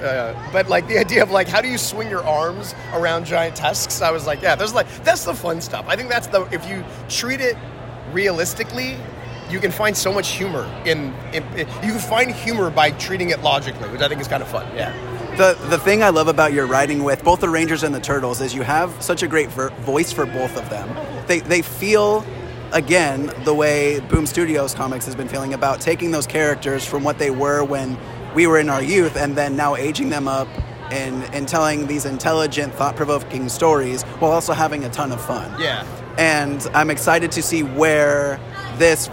uh, 0.03 0.51
but 0.51 0.67
like 0.69 0.87
the 0.87 0.97
idea 0.97 1.18
of 1.21 1.31
like 1.31 1.47
how 1.47 1.61
do 1.61 1.67
you 1.67 1.77
swing 1.77 2.09
your 2.09 2.23
arms 2.23 2.75
around 2.93 3.25
giant 3.25 3.55
tusks? 3.55 4.01
I 4.01 4.11
was 4.11 4.25
like, 4.27 4.41
yeah, 4.41 4.55
there's 4.55 4.73
like 4.73 4.87
that's 5.03 5.25
the 5.25 5.33
fun 5.33 5.61
stuff. 5.61 5.85
I 5.87 5.95
think 5.95 6.09
that's 6.09 6.27
the 6.27 6.43
if 6.51 6.67
you 6.69 6.83
treat 7.09 7.41
it 7.41 7.57
realistically. 8.11 8.97
You 9.49 9.59
can 9.59 9.71
find 9.71 9.97
so 9.97 10.13
much 10.13 10.29
humor 10.29 10.63
in, 10.85 11.11
in, 11.33 11.43
in- 11.57 11.67
You 11.83 11.93
can 11.93 11.99
find 11.99 12.29
humor 12.31 12.69
by 12.69 12.91
treating 12.91 13.31
it 13.31 13.41
logically, 13.41 13.89
which 13.89 13.99
I 14.01 14.07
think 14.07 14.21
is 14.21 14.27
kind 14.27 14.43
of 14.43 14.47
fun. 14.49 14.67
Yeah. 14.75 14.93
the 15.37 15.57
the 15.69 15.79
thing 15.79 16.03
I 16.03 16.09
love 16.09 16.27
about 16.27 16.53
your 16.53 16.67
writing 16.67 17.03
with 17.03 17.23
both 17.23 17.39
the 17.39 17.49
Rangers 17.49 17.81
and 17.81 17.93
the 17.95 17.99
Turtles 17.99 18.41
is 18.41 18.53
you 18.53 18.61
have 18.61 19.01
such 19.01 19.23
a 19.23 19.27
great 19.27 19.49
ver- 19.49 19.71
voice 19.81 20.11
for 20.11 20.27
both 20.27 20.55
of 20.55 20.69
them. 20.69 20.87
They 21.25 21.39
they 21.39 21.63
feel 21.63 22.23
again 22.73 23.31
the 23.43 23.53
way 23.55 23.99
Boom 24.01 24.27
Studios 24.27 24.75
comics 24.75 25.05
has 25.05 25.15
been 25.15 25.27
feeling 25.27 25.55
about 25.55 25.81
taking 25.81 26.11
those 26.11 26.27
characters 26.27 26.85
from 26.85 27.03
what 27.03 27.17
they 27.17 27.31
were 27.31 27.63
when 27.63 27.97
we 28.35 28.45
were 28.45 28.59
in 28.59 28.69
our 28.69 28.83
youth 28.83 29.15
and 29.17 29.35
then 29.35 29.55
now 29.55 29.75
aging 29.75 30.09
them 30.09 30.27
up 30.27 30.47
and 30.91 31.23
and 31.35 31.47
telling 31.47 31.87
these 31.87 32.05
intelligent, 32.05 32.73
thought-provoking 32.73 33.49
stories 33.49 34.03
while 34.19 34.31
also 34.31 34.53
having 34.53 34.83
a 34.83 34.89
ton 34.89 35.11
of 35.11 35.21
fun. 35.23 35.49
Yeah. 35.59 35.85
and 36.17 36.65
I'm 36.73 36.89
excited 36.89 37.31
to 37.33 37.41
see 37.41 37.63
where 37.63 38.39
this 38.77 39.09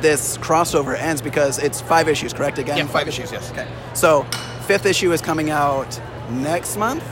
this 0.00 0.36
crossover 0.38 0.96
ends 0.98 1.22
because 1.22 1.58
it's 1.58 1.80
five 1.80 2.08
issues, 2.08 2.32
correct? 2.34 2.58
Again, 2.58 2.76
Yeah, 2.78 2.86
five 2.86 3.08
issues, 3.08 3.32
yes. 3.32 3.50
Okay, 3.52 3.66
so 3.94 4.24
fifth 4.66 4.84
issue 4.86 5.12
is 5.12 5.20
coming 5.22 5.50
out 5.50 5.98
next 6.30 6.76
month. 6.76 7.02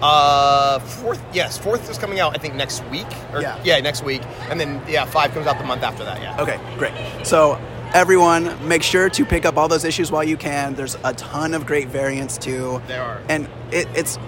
Uh, 0.00 0.78
fourth, 0.78 1.22
yes, 1.32 1.56
fourth 1.58 1.90
is 1.90 1.98
coming 1.98 2.20
out. 2.20 2.36
I 2.36 2.38
think 2.38 2.54
next 2.54 2.84
week. 2.90 3.06
Or, 3.32 3.40
Yeah. 3.40 3.80
next 3.80 4.04
week, 4.04 4.22
and 4.50 4.60
then 4.60 4.80
yeah, 4.88 5.04
five 5.06 5.32
comes 5.32 5.46
out 5.46 5.58
the 5.58 5.64
month 5.64 5.82
after 5.82 6.04
that. 6.04 6.20
Yeah. 6.22 6.40
Okay, 6.42 6.58
great. 6.78 6.92
So 7.24 7.58
everyone, 7.96 8.68
make 8.68 8.82
sure 8.82 9.08
to 9.08 9.24
pick 9.24 9.46
up 9.46 9.56
all 9.56 9.68
those 9.68 9.84
issues 9.84 10.12
while 10.12 10.22
you 10.22 10.36
can. 10.36 10.74
There's 10.74 10.98
a 11.02 11.14
ton 11.14 11.54
of 11.54 11.64
great 11.64 11.88
variants 11.88 12.36
too. 12.36 12.82
There 12.86 13.02
are. 13.02 13.22
and 13.30 13.48
it, 13.72 13.88
it's 13.94 14.18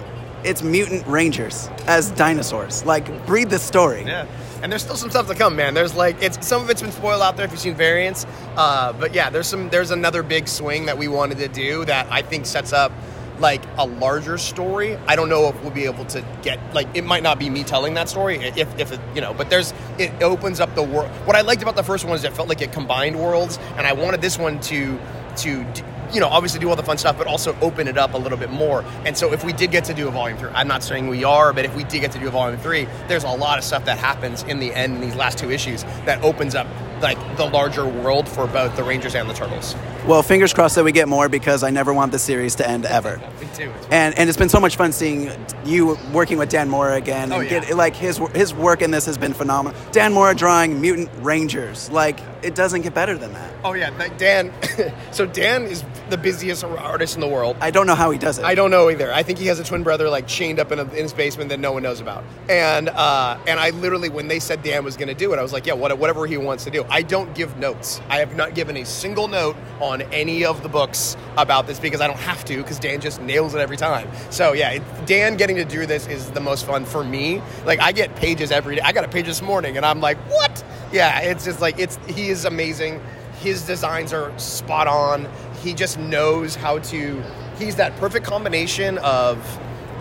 it's 0.43 0.63
mutant 0.63 1.05
rangers 1.05 1.69
as 1.85 2.11
dinosaurs. 2.11 2.83
Like, 2.85 3.25
breathe 3.27 3.49
the 3.49 3.59
story. 3.59 4.03
Yeah. 4.05 4.25
And 4.63 4.71
there's 4.71 4.81
still 4.83 4.95
some 4.95 5.09
stuff 5.09 5.27
to 5.27 5.35
come, 5.35 5.55
man. 5.55 5.73
There's 5.75 5.95
like 5.95 6.21
it's 6.21 6.45
some 6.45 6.63
of 6.63 6.69
it's 6.71 6.81
been 6.81 6.91
spoiled 6.91 7.21
out 7.21 7.37
there 7.37 7.45
if 7.45 7.51
you've 7.51 7.59
seen 7.59 7.75
variants. 7.75 8.25
Uh, 8.55 8.91
but 8.93 9.13
yeah, 9.13 9.29
there's 9.29 9.47
some 9.47 9.69
there's 9.69 9.91
another 9.91 10.23
big 10.23 10.47
swing 10.47 10.85
that 10.87 10.97
we 10.97 11.07
wanted 11.07 11.37
to 11.37 11.47
do 11.47 11.85
that 11.85 12.11
I 12.11 12.23
think 12.23 12.47
sets 12.47 12.73
up 12.73 12.91
like 13.39 13.61
a 13.77 13.85
larger 13.85 14.37
story. 14.37 14.95
I 15.07 15.15
don't 15.15 15.29
know 15.29 15.47
if 15.47 15.61
we'll 15.61 15.71
be 15.71 15.85
able 15.85 16.05
to 16.05 16.23
get 16.41 16.59
like 16.73 16.87
it 16.93 17.03
might 17.03 17.23
not 17.23 17.39
be 17.39 17.49
me 17.49 17.63
telling 17.63 17.93
that 17.95 18.09
story 18.09 18.37
if 18.37 18.79
if 18.79 18.91
it, 18.91 18.99
you 19.15 19.21
know, 19.21 19.33
but 19.33 19.49
there's 19.49 19.73
it 19.97 20.11
opens 20.21 20.59
up 20.59 20.75
the 20.75 20.83
world. 20.83 21.09
What 21.25 21.35
I 21.35 21.41
liked 21.41 21.61
about 21.61 21.75
the 21.75 21.83
first 21.83 22.05
one 22.05 22.15
is 22.15 22.23
it 22.23 22.33
felt 22.33 22.49
like 22.49 22.61
it 22.61 22.71
combined 22.71 23.19
worlds, 23.19 23.57
and 23.77 23.85
I 23.85 23.93
wanted 23.93 24.21
this 24.21 24.37
one 24.37 24.59
to 24.61 24.99
to 25.37 25.65
you 26.11 26.19
know 26.19 26.27
obviously 26.27 26.59
do 26.59 26.69
all 26.69 26.75
the 26.75 26.83
fun 26.83 26.97
stuff, 26.97 27.17
but 27.17 27.27
also 27.27 27.55
open 27.61 27.87
it 27.87 27.97
up 27.97 28.13
a 28.13 28.17
little 28.17 28.37
bit 28.37 28.51
more. 28.51 28.83
And 29.05 29.17
so 29.17 29.33
if 29.33 29.43
we 29.43 29.53
did 29.53 29.71
get 29.71 29.85
to 29.85 29.93
do 29.93 30.07
a 30.07 30.11
volume 30.11 30.37
three, 30.37 30.49
I'm 30.49 30.67
not 30.67 30.83
saying 30.83 31.07
we 31.07 31.23
are, 31.23 31.53
but 31.53 31.65
if 31.65 31.75
we 31.75 31.83
did 31.83 32.01
get 32.01 32.11
to 32.13 32.19
do 32.19 32.27
a 32.27 32.31
volume 32.31 32.59
three, 32.59 32.87
there's 33.07 33.23
a 33.23 33.31
lot 33.31 33.57
of 33.57 33.63
stuff 33.63 33.85
that 33.85 33.97
happens 33.97 34.43
in 34.43 34.59
the 34.59 34.73
end 34.73 34.95
in 34.95 35.01
these 35.01 35.15
last 35.15 35.37
two 35.37 35.51
issues 35.51 35.83
that 36.05 36.21
opens 36.23 36.55
up 36.55 36.67
like 37.01 37.17
the 37.37 37.45
larger 37.45 37.85
world 37.85 38.27
for 38.27 38.47
both 38.47 38.75
the 38.75 38.83
Rangers 38.83 39.15
and 39.15 39.29
the 39.29 39.33
Turtles. 39.33 39.75
Well, 40.09 40.23
fingers 40.23 40.53
crossed 40.53 40.73
that 40.73 40.83
we 40.83 40.91
get 40.91 41.07
more 41.07 41.29
because 41.29 41.61
I 41.61 41.69
never 41.69 41.93
want 41.93 42.11
the 42.11 42.17
series 42.17 42.55
to 42.55 42.67
end 42.67 42.83
ever. 42.83 43.17
Me 43.39 43.47
too. 43.53 43.71
And 43.91 44.17
and 44.17 44.27
it's 44.27 44.39
been 44.39 44.49
so 44.49 44.59
much 44.59 44.75
fun 44.75 44.91
seeing 44.91 45.29
you 45.65 45.99
working 46.11 46.39
with 46.39 46.49
Dan 46.49 46.67
Mora 46.67 46.95
again. 46.95 47.25
And 47.25 47.33
Oh, 47.33 47.39
yeah. 47.41 47.59
get, 47.59 47.77
like 47.77 47.95
his 47.95 48.17
his 48.33 48.51
work 48.51 48.81
in 48.81 48.89
this 48.89 49.05
has 49.05 49.19
been 49.19 49.35
phenomenal. 49.35 49.79
Dan 49.91 50.11
Mora 50.11 50.33
drawing 50.33 50.81
mutant 50.81 51.11
rangers. 51.19 51.91
Like 51.91 52.19
it 52.41 52.55
doesn't 52.55 52.81
get 52.81 52.95
better 52.95 53.19
than 53.19 53.33
that. 53.33 53.53
Oh 53.63 53.73
yeah, 53.73 53.91
Dan. 54.17 54.51
so 55.11 55.27
Dan 55.27 55.65
is 55.65 55.83
the 56.09 56.17
busiest 56.17 56.63
artist 56.63 57.13
in 57.13 57.21
the 57.21 57.27
world. 57.27 57.57
I 57.61 57.69
don't 57.69 57.85
know 57.85 57.93
how 57.93 58.09
he 58.09 58.17
does 58.17 58.39
it. 58.39 58.45
I 58.45 58.55
don't 58.55 58.71
know 58.71 58.89
either. 58.89 59.13
I 59.13 59.21
think 59.21 59.37
he 59.37 59.45
has 59.45 59.59
a 59.59 59.63
twin 59.63 59.83
brother 59.83 60.09
like 60.09 60.25
chained 60.25 60.57
up 60.59 60.71
in, 60.71 60.79
a, 60.79 60.85
in 60.85 61.03
his 61.03 61.13
basement 61.13 61.51
that 61.51 61.59
no 61.59 61.71
one 61.73 61.83
knows 61.83 61.99
about. 62.01 62.23
And 62.49 62.89
uh, 62.89 63.37
and 63.45 63.59
I 63.59 63.69
literally, 63.69 64.09
when 64.09 64.27
they 64.27 64.39
said 64.39 64.63
Dan 64.63 64.83
was 64.83 64.97
going 64.97 65.09
to 65.09 65.13
do 65.13 65.33
it, 65.33 65.37
I 65.37 65.43
was 65.43 65.53
like, 65.53 65.67
yeah, 65.67 65.73
what, 65.73 65.95
whatever 65.99 66.25
he 66.25 66.37
wants 66.37 66.63
to 66.63 66.71
do. 66.71 66.83
I 66.89 67.03
don't 67.03 67.35
give 67.35 67.57
notes. 67.57 68.01
I 68.09 68.17
have 68.17 68.35
not 68.35 68.55
given 68.55 68.75
a 68.77 68.85
single 68.85 69.27
note 69.27 69.55
on 69.79 69.98
any 70.03 70.45
of 70.45 70.63
the 70.63 70.69
books 70.69 71.17
about 71.37 71.67
this 71.67 71.79
because 71.79 72.01
I 72.01 72.07
don't 72.07 72.19
have 72.19 72.43
to 72.45 72.57
because 72.57 72.79
Dan 72.79 73.01
just 73.01 73.21
nails 73.21 73.53
it 73.55 73.59
every 73.59 73.77
time. 73.77 74.07
So 74.29 74.53
yeah, 74.53 74.71
it, 74.71 74.83
Dan 75.05 75.37
getting 75.37 75.55
to 75.57 75.65
do 75.65 75.85
this 75.85 76.07
is 76.07 76.31
the 76.31 76.39
most 76.39 76.65
fun 76.65 76.85
for 76.85 77.03
me. 77.03 77.41
Like 77.65 77.79
I 77.79 77.91
get 77.91 78.15
pages 78.15 78.51
every 78.51 78.75
day. 78.75 78.81
I 78.81 78.91
got 78.91 79.03
a 79.03 79.09
page 79.09 79.25
this 79.25 79.41
morning, 79.41 79.77
and 79.77 79.85
I'm 79.85 80.01
like, 80.01 80.17
what? 80.29 80.63
Yeah, 80.91 81.19
it's 81.21 81.45
just 81.45 81.61
like 81.61 81.79
it's 81.79 81.97
he 82.07 82.29
is 82.29 82.45
amazing. 82.45 83.01
His 83.39 83.65
designs 83.65 84.11
are 84.13 84.37
spot 84.37 84.87
on. 84.87 85.27
He 85.61 85.73
just 85.73 85.99
knows 85.99 86.55
how 86.55 86.79
to. 86.79 87.23
He's 87.57 87.75
that 87.75 87.95
perfect 87.97 88.25
combination 88.25 88.97
of 88.99 89.37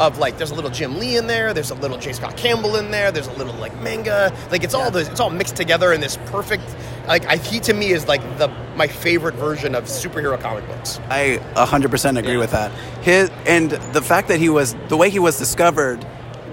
of 0.01 0.19
like 0.19 0.37
there's 0.39 0.51
a 0.51 0.55
little 0.55 0.71
Jim 0.71 0.99
Lee 0.99 1.17
in 1.17 1.27
there, 1.27 1.53
there's 1.53 1.71
a 1.71 1.75
little 1.75 1.99
J. 1.99 2.13
Scott 2.13 2.37
Campbell 2.37 2.77
in 2.77 2.91
there, 2.91 3.11
there's 3.11 3.27
a 3.27 3.33
little 3.33 3.55
like 3.55 3.75
manga, 3.81 4.33
like 4.51 4.65
it's 4.65 4.75
all 4.75 4.91
this, 4.91 5.09
it's 5.09 5.21
all 5.21 5.31
mixed 5.31 5.57
together 5.57 5.93
in 5.93 6.01
this 6.01 6.17
perfect. 6.27 6.65
Like 7.09 7.27
I, 7.27 7.37
he 7.37 7.59
to 7.61 7.73
me 7.75 7.91
is 7.91 8.07
like 8.07 8.21
the 8.39 8.49
my 8.77 8.87
favorite 8.87 9.35
version 9.35 9.75
of 9.75 9.85
superhero 9.85 10.39
comic 10.41 10.67
books. 10.69 11.01
I 11.09 11.41
100% 11.55 12.19
agree 12.19 12.33
Yeah. 12.35 12.39
with 12.39 12.51
that. 12.53 12.71
His 13.03 13.31
and 13.47 13.71
the 13.71 14.03
fact 14.03 14.29
that 14.29 14.39
he 14.39 14.49
was 14.49 14.77
the 14.89 14.97
way 14.97 15.11
he 15.11 15.19
was 15.19 15.39
discovered 15.39 16.07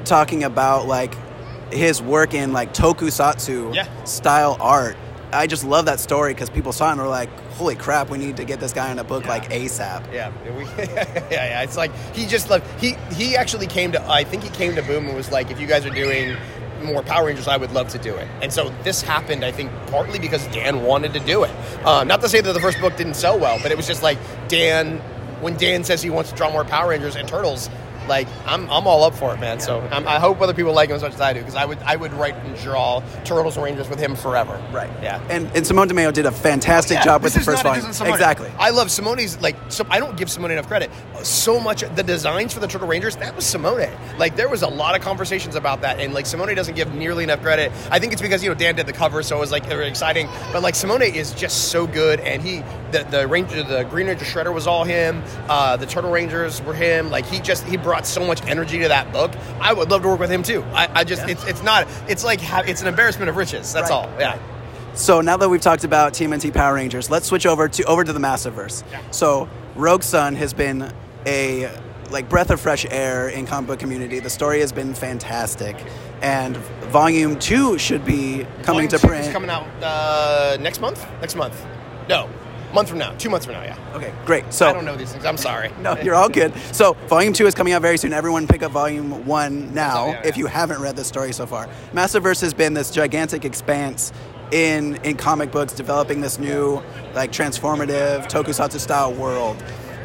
talking 0.06 0.44
about 0.44 0.88
like 0.88 1.14
his 1.72 2.02
work 2.02 2.34
in 2.34 2.54
like 2.54 2.74
tokusatsu 2.74 3.76
Yeah. 3.76 3.88
style 4.06 4.58
art. 4.60 4.96
I 5.34 5.48
just 5.48 5.66
love 5.66 5.86
that 5.88 6.00
story 6.00 6.34
because 6.34 6.50
people 6.50 6.72
saw 6.72 6.88
it 6.90 6.92
and 6.94 7.02
were 7.02 7.08
like, 7.10 7.30
"Holy 7.58 7.76
crap, 7.76 8.10
we 8.10 8.18
need 8.18 8.38
to 8.38 8.46
get 8.46 8.62
this 8.62 8.72
guy 8.72 8.90
in 8.92 9.00
a 9.00 9.04
book 9.04 9.24
Yeah. 9.26 9.30
like 9.32 9.50
ASAP." 9.50 10.04
Yeah, 10.14 10.32
we, 10.58 10.64
yeah, 10.78 11.26
yeah. 11.32 11.62
It's 11.64 11.76
like 11.76 11.92
he 12.14 12.26
just 12.26 12.50
like 12.50 12.64
he 12.80 12.96
he 13.14 13.36
actually 13.36 13.68
came 13.68 13.92
to. 13.92 14.10
I 14.10 14.24
think 14.24 14.44
he 14.44 14.50
came 14.50 14.76
to 14.76 14.82
Boom 14.84 15.08
and 15.08 15.16
was 15.18 15.32
like, 15.32 15.52
if 15.52 15.60
you 15.60 15.68
guys 15.68 15.86
are 15.86 15.90
doing 15.90 16.38
more 16.86 17.04
Power 17.04 17.26
Rangers, 17.28 17.48
I 17.48 17.58
would 17.58 17.72
love 17.72 17.90
to 17.90 17.98
do 17.98 18.16
it. 18.16 18.28
And 18.42 18.52
so 18.54 18.70
this 18.84 19.02
happened, 19.02 19.44
I 19.44 19.52
think, 19.52 19.72
partly 19.88 20.20
because 20.20 20.46
Dan 20.48 20.84
wanted 20.84 21.14
to 21.14 21.20
do 21.20 21.44
it. 21.44 21.52
Uh, 21.86 22.04
not 22.04 22.22
to 22.22 22.30
say 22.30 22.42
that 22.42 22.54
the 22.54 22.60
first 22.60 22.80
book 22.82 22.96
didn't 22.98 23.16
sell 23.16 23.38
well, 23.40 23.60
but 23.62 23.72
it 23.72 23.78
was 23.78 23.88
just 23.88 24.04
like 24.04 24.18
Dan. 24.48 25.00
When 25.42 25.58
Dan 25.58 25.84
says 25.84 26.02
he 26.02 26.10
wants 26.10 26.30
to 26.32 26.36
draw 26.36 26.50
more 26.52 26.64
Power 26.64 26.90
Rangers 26.90 27.16
and 27.18 27.28
Turtles, 27.28 27.70
like 28.08 28.28
I'm, 28.46 28.70
I'm 28.70 28.88
all 28.88 29.04
up 29.04 29.14
for 29.16 29.34
it, 29.34 29.40
man. 29.40 29.60
So 29.60 29.82
I'm, 29.92 30.08
I 30.08 30.18
hope 30.20 30.40
other 30.42 30.54
people 30.54 30.74
like 30.74 30.90
him 30.90 30.96
as 30.96 31.02
much 31.02 31.14
as 31.14 31.22
I 31.22 31.34
do 31.34 31.40
because 31.40 31.56
I 31.56 31.66
would 31.66 31.80
I 31.80 31.96
would 31.96 32.14
write 32.14 32.36
and 32.36 32.56
draw 32.58 33.04
Turtles 33.26 33.58
and 33.58 33.66
Rangers 33.66 33.90
with 33.90 34.00
him 34.00 34.16
forever. 34.16 34.62
Right. 34.72 34.90
Yeah. 35.04 35.22
And 35.30 35.48
and 35.56 35.66
Simone 35.68 35.88
Di 35.88 35.94
Meo 35.96 36.12
did 36.12 36.26
a 36.26 36.32
fantastic 36.32 36.96
Yeah, 37.00 37.04
job 37.04 37.24
with 37.24 37.34
the 37.34 37.40
first 37.42 37.64
not 37.64 37.66
a 37.66 37.70
volume. 37.70 37.82
diss 37.82 37.88
on 37.88 37.94
Simone. 37.94 38.14
Exactly. 38.14 38.50
I 38.58 38.70
love 38.70 38.90
Simone's 38.92 39.42
like. 39.42 39.56
So 39.70 39.86
I 39.90 40.00
don't 40.00 40.16
give 40.18 40.30
Simone 40.32 40.52
enough 40.52 40.68
credit. 40.68 40.90
So 41.26 41.60
much 41.60 41.82
the 41.96 42.04
designs 42.04 42.54
for 42.54 42.60
the 42.60 42.68
Turtle 42.68 42.88
Rangers 42.88 43.16
that 43.16 43.36
was 43.36 43.46
Simone. 43.46 43.90
Like 44.20 44.36
there 44.36 44.48
was 44.48 44.62
a 44.62 44.68
lot 44.68 44.96
of 44.96 45.02
conversations 45.02 45.56
about 45.56 45.82
that, 45.82 46.00
and 46.00 46.14
like 46.14 46.26
Simone 46.28 46.54
doesn't 46.54 46.76
give 46.76 46.94
nearly 46.94 47.24
enough 47.24 47.42
credit. 47.42 47.72
I 47.90 47.98
think 48.00 48.14
it's 48.14 48.22
because 48.22 48.44
you 48.44 48.50
know 48.50 48.56
Dan 48.56 48.76
did 48.76 48.86
the 48.86 48.94
cover, 48.94 49.24
so 49.24 49.38
it 49.38 49.40
was 49.40 49.52
like 49.52 49.66
very 49.66 49.88
exciting. 49.88 50.28
But 50.54 50.62
like 50.62 50.76
Simone 50.76 51.02
is 51.02 51.34
just 51.34 51.70
so 51.70 51.88
good, 51.88 52.20
and 52.20 52.44
he 52.44 52.60
the 52.92 53.06
the 53.10 53.28
Ranger 53.28 53.64
the 53.64 53.84
Green 53.84 54.06
Ranger 54.08 54.24
Shredder 54.26 54.54
was 54.54 54.68
all 54.68 54.84
him. 54.84 55.24
Uh, 55.50 55.78
the 55.78 55.88
Turtle 55.88 56.12
Rangers 56.12 56.62
were 56.62 56.76
him. 56.76 57.10
Like 57.10 57.26
he 57.26 57.40
just 57.40 57.64
he 57.66 57.76
brought 57.78 58.06
so 58.06 58.24
much 58.26 58.44
energy 58.46 58.78
to 58.80 58.88
that 58.90 59.12
book. 59.12 59.32
I 59.60 59.74
would 59.74 59.90
love 59.90 60.04
to 60.04 60.08
work 60.10 60.20
with 60.20 60.30
him 60.32 60.44
too. 60.44 60.62
I, 60.74 61.00
I 61.00 61.04
just 61.06 61.28
it's 61.28 61.44
it's 61.46 61.64
not 61.64 61.88
it's 62.08 62.24
like 62.24 62.40
it's 62.70 62.82
an 62.82 62.88
embarrassment 62.88 63.30
of 63.30 63.36
riches. 63.38 63.74
That's 63.74 63.90
Right. 63.90 63.96
all. 63.96 64.10
Yeah. 64.20 64.38
So 64.94 65.22
now 65.22 65.38
that 65.38 65.50
we've 65.50 65.60
talked 65.60 65.84
about 65.84 66.14
TMNT 66.14 66.54
Power 66.54 66.76
Rangers, 66.76 67.10
let's 67.10 67.26
switch 67.26 67.46
over 67.48 67.68
to 67.68 67.84
over 67.86 68.04
to 68.04 68.14
the 68.14 68.20
Massiverse. 68.20 68.84
Yeah. 68.92 69.02
So 69.12 69.50
Rogue 69.76 70.04
Sun 70.04 70.36
has 70.36 70.54
been 70.54 70.94
a 71.26 71.72
like 72.12 72.30
breath 72.30 72.52
of 72.52 72.62
fresh 72.62 72.86
air 72.90 73.30
in 73.30 73.46
comic 73.48 73.68
book 73.68 73.80
community. 73.80 74.20
The 74.20 74.30
story 74.30 74.60
has 74.60 74.72
been 74.72 74.94
fantastic, 74.94 75.76
and 76.22 76.56
volume 76.92 77.38
two 77.40 77.78
should 77.78 78.06
be 78.06 78.46
coming 78.64 78.88
Volume 78.88 78.90
to 78.90 79.00
print. 79.00 79.32
coming 79.34 79.50
out 79.50 79.66
uh, 79.82 80.58
next 80.60 80.80
month. 80.82 81.06
Next 81.22 81.36
month. 81.36 81.66
No, 82.08 82.30
month 82.74 82.90
from 82.90 83.00
now. 83.00 83.14
Two 83.18 83.30
months 83.30 83.46
from 83.46 83.56
now. 83.56 83.64
Yeah. 83.64 83.78
okay, 83.96 84.14
great. 84.26 84.54
So 84.54 84.68
I 84.68 84.74
don't 84.74 84.86
know 84.86 84.96
these 84.96 85.12
things. 85.12 85.26
I'm 85.26 85.38
sorry. 85.38 85.72
No, 85.80 85.98
you're 85.98 86.16
all 86.16 86.30
good. 86.30 86.54
So, 86.72 86.94
volume 87.08 87.34
two 87.34 87.48
is 87.48 87.56
coming 87.56 87.74
out 87.74 87.82
very 87.82 87.98
soon. 87.98 88.14
Everyone 88.14 88.48
pick 88.48 88.62
up 88.64 88.72
volume 88.72 89.26
one 89.26 89.74
now 89.74 90.08
yeah, 90.10 90.22
if 90.26 90.38
you 90.38 90.46
haven't 90.46 90.82
read 90.82 90.96
the 90.96 91.04
story 91.04 91.32
so 91.34 91.46
far. 91.46 91.68
Massiverse 91.94 92.42
has 92.42 92.54
been 92.54 92.74
this 92.74 92.92
gigantic 92.92 93.46
expanse 93.46 94.12
in 94.52 94.96
in 94.98 95.18
comic 95.18 95.52
books, 95.52 95.74
developing 95.74 96.22
this 96.22 96.38
new, 96.38 96.82
like, 97.16 97.32
transformative 97.32 98.28
tokusatsu 98.28 98.80
style 98.80 99.12
world. 99.14 99.58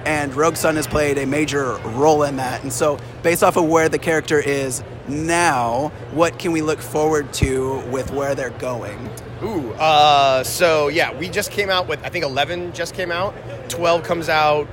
And 0.05 0.35
Rogue 0.35 0.57
Sun 0.57 0.77
has 0.77 0.87
played 0.87 1.19
a 1.19 1.27
major 1.27 1.75
role 1.77 2.23
in 2.23 2.37
that. 2.37 2.63
And 2.63 2.73
so, 2.73 2.99
based 3.23 3.43
off 3.43 3.57
of 3.57 3.67
where 3.67 3.89
the 3.89 3.99
character 3.99 4.39
is 4.39 4.83
now, 5.09 5.93
what 6.13 6.39
can 6.39 6.53
we 6.53 6.63
look 6.63 6.81
forward 6.81 7.33
to 7.35 7.81
with 7.91 8.13
where 8.13 8.35
they're 8.35 8.51
going? 8.51 9.11
Ooh, 9.43 9.73
uh, 9.73 10.45
so 10.45 10.89
yeah, 10.89 11.17
we 11.17 11.29
just 11.29 11.51
came 11.51 11.71
out 11.71 11.89
with 11.89 12.05
I 12.05 12.09
think 12.11 12.25
11 12.25 12.73
just 12.73 12.95
came 12.95 13.11
out. 13.11 13.35
12 13.69 14.03
comes 14.03 14.29
out 14.29 14.69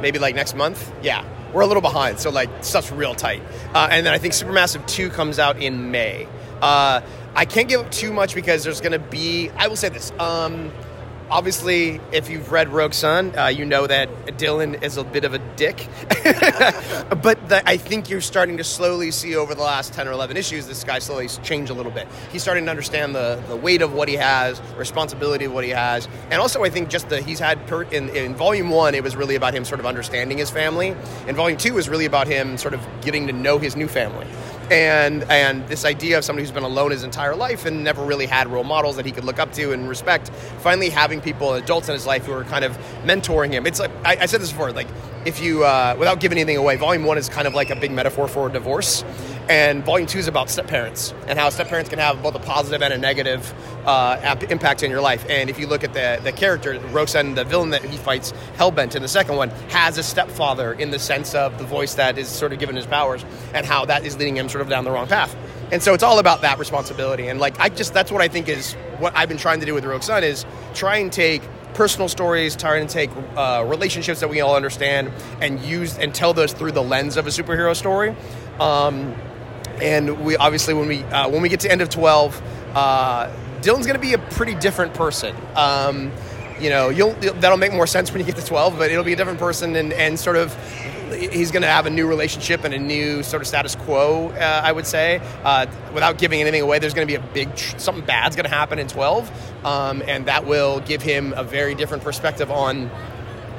maybe 0.00 0.18
like 0.18 0.34
next 0.34 0.54
month. 0.54 0.92
Yeah, 1.02 1.24
we're 1.52 1.62
a 1.62 1.66
little 1.66 1.82
behind, 1.82 2.18
so 2.18 2.30
like 2.30 2.48
stuff's 2.64 2.92
real 2.92 3.14
tight. 3.14 3.42
Uh, 3.74 3.88
and 3.90 4.06
then 4.06 4.12
I 4.12 4.18
think 4.18 4.34
Supermassive 4.34 4.86
2 4.86 5.10
comes 5.10 5.38
out 5.38 5.60
in 5.60 5.90
May. 5.90 6.28
Uh, 6.60 7.00
I 7.34 7.44
can't 7.44 7.68
give 7.68 7.80
up 7.80 7.90
too 7.90 8.12
much 8.12 8.34
because 8.34 8.62
there's 8.62 8.80
going 8.80 8.92
to 8.92 8.98
be. 8.98 9.50
I 9.50 9.68
will 9.68 9.76
say 9.76 9.88
this. 9.88 10.12
Um, 10.18 10.70
obviously, 11.30 12.00
if 12.12 12.28
you've 12.28 12.52
read 12.52 12.68
Rogue 12.68 12.94
Sun, 12.94 13.38
uh, 13.38 13.46
you 13.46 13.64
know 13.64 13.86
that 13.86 14.08
Dylan 14.38 14.82
is 14.82 14.96
a 14.96 15.04
bit 15.04 15.24
of 15.24 15.34
a 15.34 15.38
dick. 15.56 15.88
but 17.22 17.48
the, 17.48 17.62
I 17.66 17.76
think 17.76 18.08
you're 18.10 18.20
starting 18.20 18.56
to 18.58 18.64
slowly 18.64 19.10
see 19.10 19.36
over 19.36 19.54
the 19.54 19.62
last 19.62 19.92
10 19.92 20.08
or 20.08 20.12
11 20.12 20.36
issues, 20.36 20.66
this 20.66 20.84
guy 20.84 20.98
slowly 20.98 21.28
change 21.28 21.70
a 21.70 21.74
little 21.74 21.92
bit. 21.92 22.06
He's 22.30 22.42
starting 22.42 22.64
to 22.64 22.70
understand 22.70 23.14
the, 23.14 23.42
the 23.48 23.56
weight 23.56 23.82
of 23.82 23.92
what 23.92 24.08
he 24.08 24.16
has, 24.16 24.60
responsibility 24.76 25.46
of 25.46 25.52
what 25.52 25.64
he 25.64 25.70
has. 25.70 26.08
And 26.30 26.40
also, 26.40 26.64
I 26.64 26.70
think 26.70 26.88
just 26.88 27.08
that 27.08 27.24
he's 27.24 27.38
had, 27.38 27.66
per, 27.66 27.82
in, 27.84 28.08
in 28.10 28.34
volume 28.34 28.70
one, 28.70 28.94
it 28.94 29.02
was 29.02 29.16
really 29.16 29.34
about 29.34 29.54
him 29.54 29.64
sort 29.64 29.80
of 29.80 29.86
understanding 29.86 30.38
his 30.38 30.50
family. 30.50 30.94
In 31.26 31.36
volume 31.36 31.58
two, 31.58 31.72
was 31.72 31.88
really 31.88 32.06
about 32.06 32.26
him 32.26 32.58
sort 32.58 32.74
of 32.74 32.86
getting 33.00 33.26
to 33.26 33.32
know 33.32 33.58
his 33.58 33.76
new 33.76 33.88
family 33.88 34.26
and 34.70 35.24
and 35.24 35.66
this 35.68 35.84
idea 35.84 36.18
of 36.18 36.24
somebody 36.24 36.44
who's 36.44 36.52
been 36.52 36.62
alone 36.62 36.90
his 36.90 37.04
entire 37.04 37.34
life 37.34 37.66
and 37.66 37.82
never 37.84 38.04
really 38.04 38.26
had 38.26 38.48
role 38.48 38.64
models 38.64 38.96
that 38.96 39.06
he 39.06 39.12
could 39.12 39.24
look 39.24 39.38
up 39.38 39.52
to 39.52 39.72
and 39.72 39.88
respect 39.88 40.30
finally 40.58 40.88
having 40.88 41.20
people 41.20 41.54
adults 41.54 41.88
in 41.88 41.94
his 41.94 42.06
life 42.06 42.24
who 42.26 42.32
are 42.32 42.44
kind 42.44 42.64
of 42.64 42.76
mentoring 43.04 43.52
him. 43.52 43.66
It's 43.66 43.80
like 43.80 43.90
i, 44.04 44.16
I 44.20 44.26
said 44.26 44.40
this 44.40 44.50
before 44.50 44.72
like 44.72 44.88
if 45.24 45.40
you 45.40 45.64
uh, 45.64 45.94
without 45.98 46.20
giving 46.20 46.38
anything 46.38 46.56
away 46.56 46.76
volume 46.76 47.04
one 47.04 47.18
is 47.18 47.28
kind 47.28 47.46
of 47.46 47.54
like 47.54 47.70
a 47.70 47.76
big 47.76 47.92
metaphor 47.92 48.28
for 48.28 48.48
divorce 48.48 49.04
and 49.48 49.84
volume 49.84 50.06
two 50.06 50.18
is 50.18 50.28
about 50.28 50.48
step 50.48 50.66
parents 50.66 51.12
and 51.26 51.38
how 51.38 51.48
step 51.50 51.68
parents 51.68 51.90
can 51.90 51.98
have 51.98 52.22
both 52.22 52.34
a 52.34 52.38
positive 52.38 52.82
and 52.82 52.92
a 52.92 52.98
negative 52.98 53.52
uh, 53.86 54.36
impact 54.48 54.82
in 54.82 54.90
your 54.90 55.00
life. 55.00 55.24
And 55.28 55.50
if 55.50 55.58
you 55.58 55.66
look 55.66 55.84
at 55.84 55.92
the, 55.92 56.20
the 56.22 56.32
character 56.32 56.78
roxanne 56.92 57.34
the 57.34 57.44
villain 57.44 57.70
that 57.70 57.84
he 57.84 57.96
fights 57.96 58.32
hellbent 58.56 58.94
in 58.94 59.02
the 59.02 59.08
second 59.08 59.36
one 59.36 59.50
has 59.70 59.98
a 59.98 60.02
stepfather 60.02 60.72
in 60.74 60.90
the 60.90 60.98
sense 60.98 61.34
of 61.34 61.58
the 61.58 61.64
voice 61.64 61.94
that 61.94 62.18
is 62.18 62.28
sort 62.28 62.52
of 62.52 62.58
given 62.58 62.76
his 62.76 62.86
powers 62.86 63.24
and 63.54 63.66
how 63.66 63.84
that 63.84 64.04
is 64.04 64.16
leading 64.16 64.36
him 64.36 64.48
sort 64.48 64.62
of 64.62 64.68
down 64.68 64.84
the 64.84 64.90
wrong 64.90 65.06
path. 65.06 65.34
And 65.72 65.82
so 65.82 65.94
it's 65.94 66.02
all 66.02 66.18
about 66.18 66.42
that 66.42 66.58
responsibility. 66.58 67.28
And 67.28 67.40
like 67.40 67.58
i 67.58 67.68
just 67.68 67.92
that's 67.92 68.12
what 68.12 68.22
i 68.22 68.28
think 68.28 68.48
is 68.48 68.74
what 68.98 69.14
i've 69.16 69.28
been 69.28 69.38
trying 69.38 69.60
to 69.60 69.66
do 69.66 69.74
with 69.74 69.84
rogue 69.84 70.02
sun 70.02 70.22
is 70.22 70.44
try 70.74 70.96
and 70.96 71.12
take 71.12 71.42
personal 71.74 72.08
stories 72.08 72.54
try 72.54 72.76
and 72.76 72.88
take 72.88 73.10
uh, 73.36 73.64
relationships 73.66 74.20
that 74.20 74.28
we 74.28 74.40
all 74.40 74.54
understand 74.54 75.10
and 75.40 75.60
use 75.60 75.98
and 75.98 76.14
tell 76.14 76.34
those 76.34 76.52
through 76.52 76.72
the 76.72 76.82
lens 76.82 77.16
of 77.16 77.26
a 77.26 77.30
superhero 77.30 77.74
story. 77.74 78.14
Um, 78.60 79.14
and 79.82 80.24
we 80.24 80.36
obviously 80.36 80.74
when 80.74 80.88
we 80.88 81.02
uh, 81.04 81.28
when 81.28 81.42
we 81.42 81.48
get 81.48 81.60
to 81.60 81.70
end 81.70 81.82
of 81.82 81.90
12 81.90 82.40
uh, 82.74 83.30
dylan's 83.60 83.86
going 83.86 83.94
to 83.94 83.98
be 83.98 84.14
a 84.14 84.18
pretty 84.18 84.54
different 84.54 84.94
person 84.94 85.34
um, 85.56 86.10
you 86.60 86.70
know 86.70 86.88
you'll 86.88 87.12
that'll 87.14 87.58
make 87.58 87.72
more 87.72 87.86
sense 87.86 88.10
when 88.12 88.20
you 88.20 88.26
get 88.26 88.36
to 88.36 88.46
12 88.46 88.78
but 88.78 88.90
it'll 88.90 89.04
be 89.04 89.12
a 89.12 89.16
different 89.16 89.38
person 89.38 89.76
and, 89.76 89.92
and 89.92 90.18
sort 90.18 90.36
of 90.36 90.56
he's 91.12 91.50
going 91.50 91.62
to 91.62 91.68
have 91.68 91.84
a 91.84 91.90
new 91.90 92.06
relationship 92.06 92.64
and 92.64 92.72
a 92.72 92.78
new 92.78 93.22
sort 93.22 93.42
of 93.42 93.46
status 93.46 93.74
quo 93.74 94.28
uh, 94.30 94.60
i 94.64 94.72
would 94.72 94.86
say 94.86 95.20
uh, 95.44 95.66
without 95.92 96.16
giving 96.18 96.40
anything 96.40 96.62
away 96.62 96.78
there's 96.78 96.94
going 96.94 97.06
to 97.06 97.18
be 97.18 97.22
a 97.22 97.32
big 97.32 97.58
something 97.58 98.04
bad's 98.04 98.36
going 98.36 98.48
to 98.48 98.54
happen 98.54 98.78
in 98.78 98.88
12 98.88 99.66
um, 99.66 100.02
and 100.06 100.26
that 100.26 100.46
will 100.46 100.80
give 100.80 101.02
him 101.02 101.34
a 101.36 101.44
very 101.44 101.74
different 101.74 102.02
perspective 102.02 102.50
on 102.50 102.90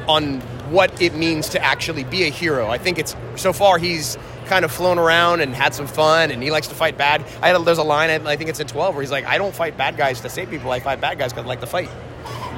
on 0.07 0.41
what 0.71 1.01
it 1.01 1.15
means 1.15 1.49
to 1.49 1.63
actually 1.63 2.03
be 2.03 2.23
a 2.23 2.29
hero. 2.29 2.69
I 2.69 2.77
think 2.77 2.99
it's 2.99 3.15
so 3.35 3.53
far 3.53 3.77
he's 3.77 4.17
kind 4.45 4.65
of 4.65 4.71
flown 4.71 4.99
around 4.99 5.41
and 5.41 5.53
had 5.53 5.73
some 5.73 5.87
fun, 5.87 6.31
and 6.31 6.41
he 6.41 6.51
likes 6.51 6.67
to 6.67 6.75
fight 6.75 6.97
bad. 6.97 7.23
I 7.41 7.47
had 7.47 7.55
a, 7.55 7.59
there's 7.59 7.77
a 7.77 7.83
line 7.83 8.09
I 8.27 8.35
think 8.35 8.49
it's 8.49 8.59
in 8.59 8.67
12 8.67 8.95
where 8.95 9.01
he's 9.01 9.11
like, 9.11 9.25
"I 9.25 9.37
don't 9.37 9.53
fight 9.53 9.77
bad 9.77 9.97
guys 9.97 10.21
to 10.21 10.29
save 10.29 10.49
people. 10.49 10.71
I 10.71 10.79
fight 10.79 11.01
bad 11.01 11.17
guys 11.17 11.31
because 11.31 11.45
I 11.45 11.47
like 11.47 11.61
to 11.61 11.67
fight." 11.67 11.89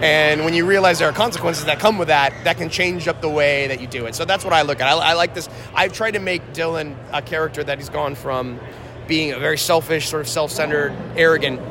And 0.01 0.43
when 0.43 0.53
you 0.53 0.65
realize 0.65 0.99
there 0.99 1.07
are 1.07 1.13
consequences 1.13 1.65
that 1.65 1.79
come 1.79 1.97
with 1.97 2.09
that, 2.09 2.33
that 2.43 2.57
can 2.57 2.69
change 2.69 3.07
up 3.07 3.21
the 3.21 3.29
way 3.29 3.67
that 3.67 3.79
you 3.79 3.87
do 3.87 4.05
it. 4.07 4.15
So 4.15 4.25
that's 4.25 4.43
what 4.43 4.53
I 4.53 4.63
look 4.63 4.81
at. 4.81 4.87
I, 4.87 5.11
I 5.11 5.13
like 5.13 5.33
this. 5.33 5.47
I've 5.73 5.93
tried 5.93 6.11
to 6.11 6.19
make 6.19 6.41
Dylan 6.53 6.95
a 7.13 7.21
character 7.21 7.63
that 7.63 7.77
he's 7.77 7.89
gone 7.89 8.15
from 8.15 8.59
being 9.07 9.31
a 9.31 9.39
very 9.39 9.57
selfish, 9.57 10.09
sort 10.09 10.21
of 10.21 10.27
self-centered, 10.27 10.93
arrogant 11.15 11.61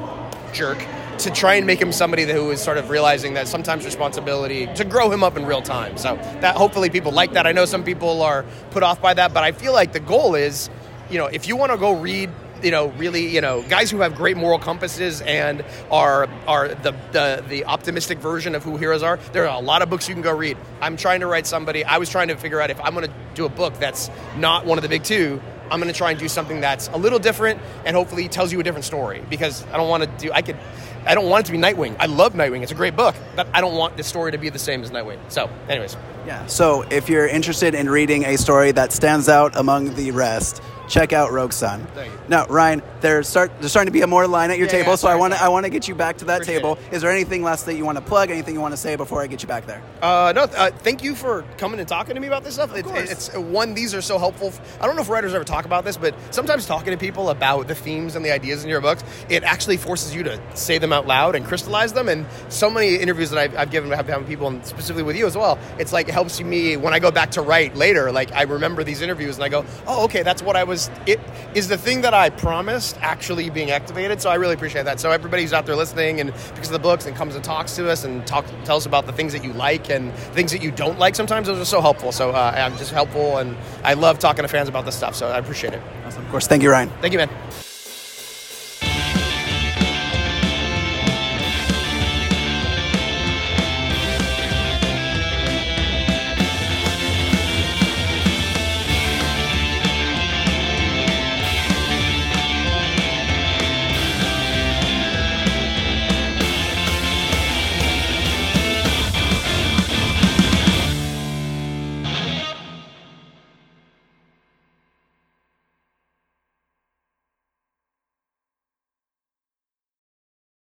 jerk 0.54 0.78
to 1.18 1.30
try 1.30 1.54
and 1.54 1.66
make 1.66 1.80
him 1.80 1.92
somebody 1.92 2.24
who 2.24 2.50
is 2.50 2.60
sort 2.60 2.78
of 2.78 2.90
realizing 2.90 3.34
that 3.34 3.48
sometimes 3.48 3.84
responsibility 3.84 4.66
to 4.74 4.84
grow 4.84 5.10
him 5.10 5.22
up 5.22 5.36
in 5.36 5.46
real 5.46 5.62
time. 5.62 5.96
So 5.96 6.16
that 6.40 6.56
hopefully 6.56 6.90
people 6.90 7.12
like 7.12 7.32
that. 7.32 7.46
I 7.46 7.52
know 7.52 7.64
some 7.64 7.84
people 7.84 8.22
are 8.22 8.44
put 8.70 8.82
off 8.82 9.00
by 9.00 9.14
that, 9.14 9.32
but 9.32 9.44
I 9.44 9.52
feel 9.52 9.72
like 9.72 9.92
the 9.92 10.00
goal 10.00 10.34
is, 10.34 10.70
you 11.10 11.18
know, 11.18 11.26
if 11.26 11.48
you 11.48 11.56
want 11.56 11.72
to 11.72 11.78
go 11.78 11.92
read 11.92 12.30
you 12.62 12.70
know, 12.70 12.86
really, 12.92 13.28
you 13.28 13.42
know, 13.42 13.62
guys 13.62 13.90
who 13.90 14.00
have 14.00 14.14
great 14.14 14.36
moral 14.36 14.58
compasses 14.58 15.20
and 15.20 15.62
are 15.90 16.28
are 16.46 16.68
the, 16.68 16.92
the 17.12 17.44
the 17.46 17.64
optimistic 17.66 18.18
version 18.18 18.54
of 18.54 18.64
who 18.64 18.76
heroes 18.78 19.02
are. 19.02 19.18
There 19.32 19.46
are 19.46 19.56
a 19.56 19.62
lot 19.62 19.82
of 19.82 19.90
books 19.90 20.08
you 20.08 20.14
can 20.14 20.22
go 20.22 20.34
read. 20.34 20.56
I'm 20.80 20.96
trying 20.96 21.20
to 21.20 21.26
write 21.26 21.46
somebody. 21.46 21.84
I 21.84 21.98
was 21.98 22.08
trying 22.08 22.28
to 22.28 22.36
figure 22.36 22.60
out 22.60 22.70
if 22.70 22.80
I'm 22.80 22.94
going 22.94 23.06
to 23.06 23.12
do 23.34 23.44
a 23.44 23.50
book 23.50 23.74
that's 23.78 24.10
not 24.36 24.64
one 24.64 24.78
of 24.78 24.82
the 24.82 24.88
big 24.88 25.04
two. 25.04 25.42
I'm 25.74 25.80
going 25.80 25.92
to 25.92 25.96
try 25.98 26.12
and 26.12 26.20
do 26.20 26.28
something 26.28 26.60
that's 26.60 26.86
a 26.88 26.96
little 26.96 27.18
different 27.18 27.60
and 27.84 27.96
hopefully 27.96 28.28
tells 28.28 28.52
you 28.52 28.60
a 28.60 28.62
different 28.62 28.84
story 28.84 29.24
because 29.28 29.66
I 29.72 29.76
don't 29.76 29.88
want 29.88 30.04
to 30.04 30.08
do. 30.26 30.32
I 30.32 30.40
could. 30.40 30.56
I 31.04 31.14
don't 31.14 31.28
want 31.28 31.44
it 31.44 31.46
to 31.46 31.52
be 31.52 31.58
Nightwing. 31.58 31.96
I 31.98 32.06
love 32.06 32.32
Nightwing. 32.32 32.62
It's 32.62 32.72
a 32.72 32.76
great 32.76 32.94
book, 32.96 33.14
but 33.36 33.48
I 33.52 33.60
don't 33.60 33.74
want 33.74 33.96
the 33.98 34.04
story 34.04 34.30
to 34.32 34.38
be 34.38 34.48
the 34.50 34.58
same 34.58 34.82
as 34.82 34.90
Nightwing. 34.92 35.18
So, 35.28 35.50
anyways, 35.68 35.96
Yeah. 36.26 36.46
So 36.46 36.82
if 36.90 37.08
you're 37.10 37.26
interested 37.26 37.74
in 37.74 37.90
reading 37.90 38.24
a 38.24 38.38
story 38.38 38.70
that 38.72 38.92
stands 38.92 39.28
out 39.28 39.54
among 39.56 39.94
the 39.96 40.12
rest, 40.12 40.62
check 40.88 41.12
out 41.12 41.30
Rogue 41.30 41.52
Sun. 41.52 41.86
Thank 41.94 42.10
you. 42.10 42.18
Now, 42.28 42.46
Ryan, 42.46 42.80
there's 43.02 43.28
start 43.28 43.52
there's 43.60 43.70
starting 43.70 43.88
to 43.88 43.92
be 43.92 44.00
a 44.00 44.06
more 44.06 44.26
line 44.26 44.50
at 44.50 44.56
your 44.56 44.66
Yeah, 44.66 44.72
table, 44.72 44.92
yeah, 44.92 44.96
so 44.96 45.08
I 45.08 45.16
want 45.16 45.34
to 45.34 45.38
sorry. 45.38 45.46
I 45.46 45.50
want 45.50 45.64
to 45.66 45.70
get 45.70 45.86
you 45.88 45.94
back 45.94 46.16
to 46.18 46.24
that 46.26 46.36
Appreciate 46.42 46.56
table. 46.60 46.78
Is 46.90 47.02
there 47.02 47.10
anything 47.10 47.42
last 47.42 47.66
that 47.66 47.74
you 47.74 47.84
want 47.84 47.98
to 47.98 48.02
plug? 48.04 48.30
Anything 48.30 48.54
you 48.54 48.62
want 48.62 48.72
to 48.72 48.78
say 48.78 48.96
before 48.96 49.20
I 49.20 49.26
get 49.26 49.42
you 49.42 49.48
back 49.48 49.66
there? 49.66 49.82
Uh, 50.00 50.32
no, 50.34 50.42
uh, 50.44 50.70
thank 50.70 51.04
you 51.04 51.14
for 51.14 51.44
coming 51.58 51.78
and 51.80 51.88
talking 51.88 52.14
to 52.14 52.20
me 52.22 52.28
about 52.28 52.44
this 52.44 52.54
stuff. 52.54 52.74
It's, 52.74 52.88
course. 52.88 53.10
it's 53.10 53.36
one; 53.36 53.74
these 53.74 53.94
are 53.94 54.00
so 54.02 54.18
helpful. 54.18 54.54
I 54.80 54.86
don't 54.86 54.96
know 54.96 55.02
if 55.02 55.10
writers 55.10 55.34
ever 55.34 55.44
talk 55.44 55.63
about 55.64 55.84
this, 55.84 55.96
but 55.96 56.14
sometimes 56.32 56.66
talking 56.66 56.92
to 56.92 56.98
people 56.98 57.30
about 57.30 57.68
the 57.68 57.74
themes 57.74 58.16
and 58.16 58.24
the 58.24 58.32
ideas 58.32 58.64
in 58.64 58.70
your 58.70 58.80
books, 58.80 59.04
it 59.28 59.42
actually 59.42 59.76
forces 59.76 60.14
you 60.14 60.22
to 60.24 60.40
say 60.54 60.78
them 60.78 60.92
out 60.92 61.06
loud 61.06 61.34
and 61.34 61.44
crystallize 61.44 61.92
them. 61.92 62.08
And 62.08 62.26
so 62.48 62.70
many 62.70 62.96
interviews 62.96 63.30
that 63.30 63.38
I've, 63.38 63.56
I've 63.56 63.70
given, 63.70 63.90
have 63.90 64.08
having 64.08 64.26
people, 64.26 64.48
and 64.48 64.64
specifically 64.64 65.02
with 65.02 65.16
you 65.16 65.26
as 65.26 65.36
well, 65.36 65.58
it's 65.78 65.92
like 65.92 66.08
it 66.08 66.12
helps 66.12 66.40
me 66.40 66.76
when 66.76 66.94
I 66.94 66.98
go 66.98 67.10
back 67.10 67.32
to 67.32 67.42
write 67.42 67.76
later. 67.76 68.12
Like 68.12 68.32
I 68.32 68.42
remember 68.42 68.84
these 68.84 69.00
interviews 69.00 69.36
and 69.36 69.44
I 69.44 69.48
go, 69.48 69.64
"Oh, 69.86 70.04
okay, 70.04 70.22
that's 70.22 70.42
what 70.42 70.56
I 70.56 70.64
was." 70.64 70.90
It 71.06 71.20
is 71.54 71.68
the 71.68 71.78
thing 71.78 72.02
that 72.02 72.14
I 72.14 72.30
promised 72.30 72.98
actually 73.00 73.50
being 73.50 73.70
activated. 73.70 74.20
So 74.20 74.30
I 74.30 74.34
really 74.36 74.54
appreciate 74.54 74.84
that. 74.84 75.00
So 75.00 75.10
everybody 75.10 75.42
who's 75.42 75.52
out 75.52 75.66
there 75.66 75.76
listening 75.76 76.20
and 76.20 76.32
because 76.54 76.68
of 76.68 76.72
the 76.72 76.78
books 76.78 77.06
and 77.06 77.16
comes 77.16 77.34
and 77.34 77.44
talks 77.44 77.76
to 77.76 77.90
us 77.90 78.04
and 78.04 78.26
talk 78.26 78.44
tell 78.64 78.76
us 78.76 78.86
about 78.86 79.06
the 79.06 79.12
things 79.12 79.32
that 79.32 79.44
you 79.44 79.52
like 79.52 79.90
and 79.90 80.12
things 80.34 80.52
that 80.52 80.62
you 80.62 80.70
don't 80.70 80.98
like. 80.98 81.14
Sometimes 81.14 81.46
those 81.46 81.58
are 81.58 81.64
so 81.64 81.80
helpful. 81.80 82.12
So 82.12 82.30
uh, 82.30 82.52
I'm 82.54 82.76
just 82.76 82.92
helpful 82.92 83.38
and 83.38 83.56
I 83.82 83.94
love 83.94 84.18
talking 84.18 84.42
to 84.42 84.48
fans 84.48 84.68
about 84.68 84.84
this 84.84 84.96
stuff. 84.96 85.14
So 85.14 85.28
I 85.28 85.40
appreciate 85.44 85.74
it. 85.74 85.82
Awesome. 86.06 86.24
Of 86.24 86.30
course. 86.30 86.46
Thank 86.46 86.62
you, 86.62 86.70
Ryan. 86.70 86.90
Thank 87.00 87.12
you, 87.12 87.18
man. 87.18 87.30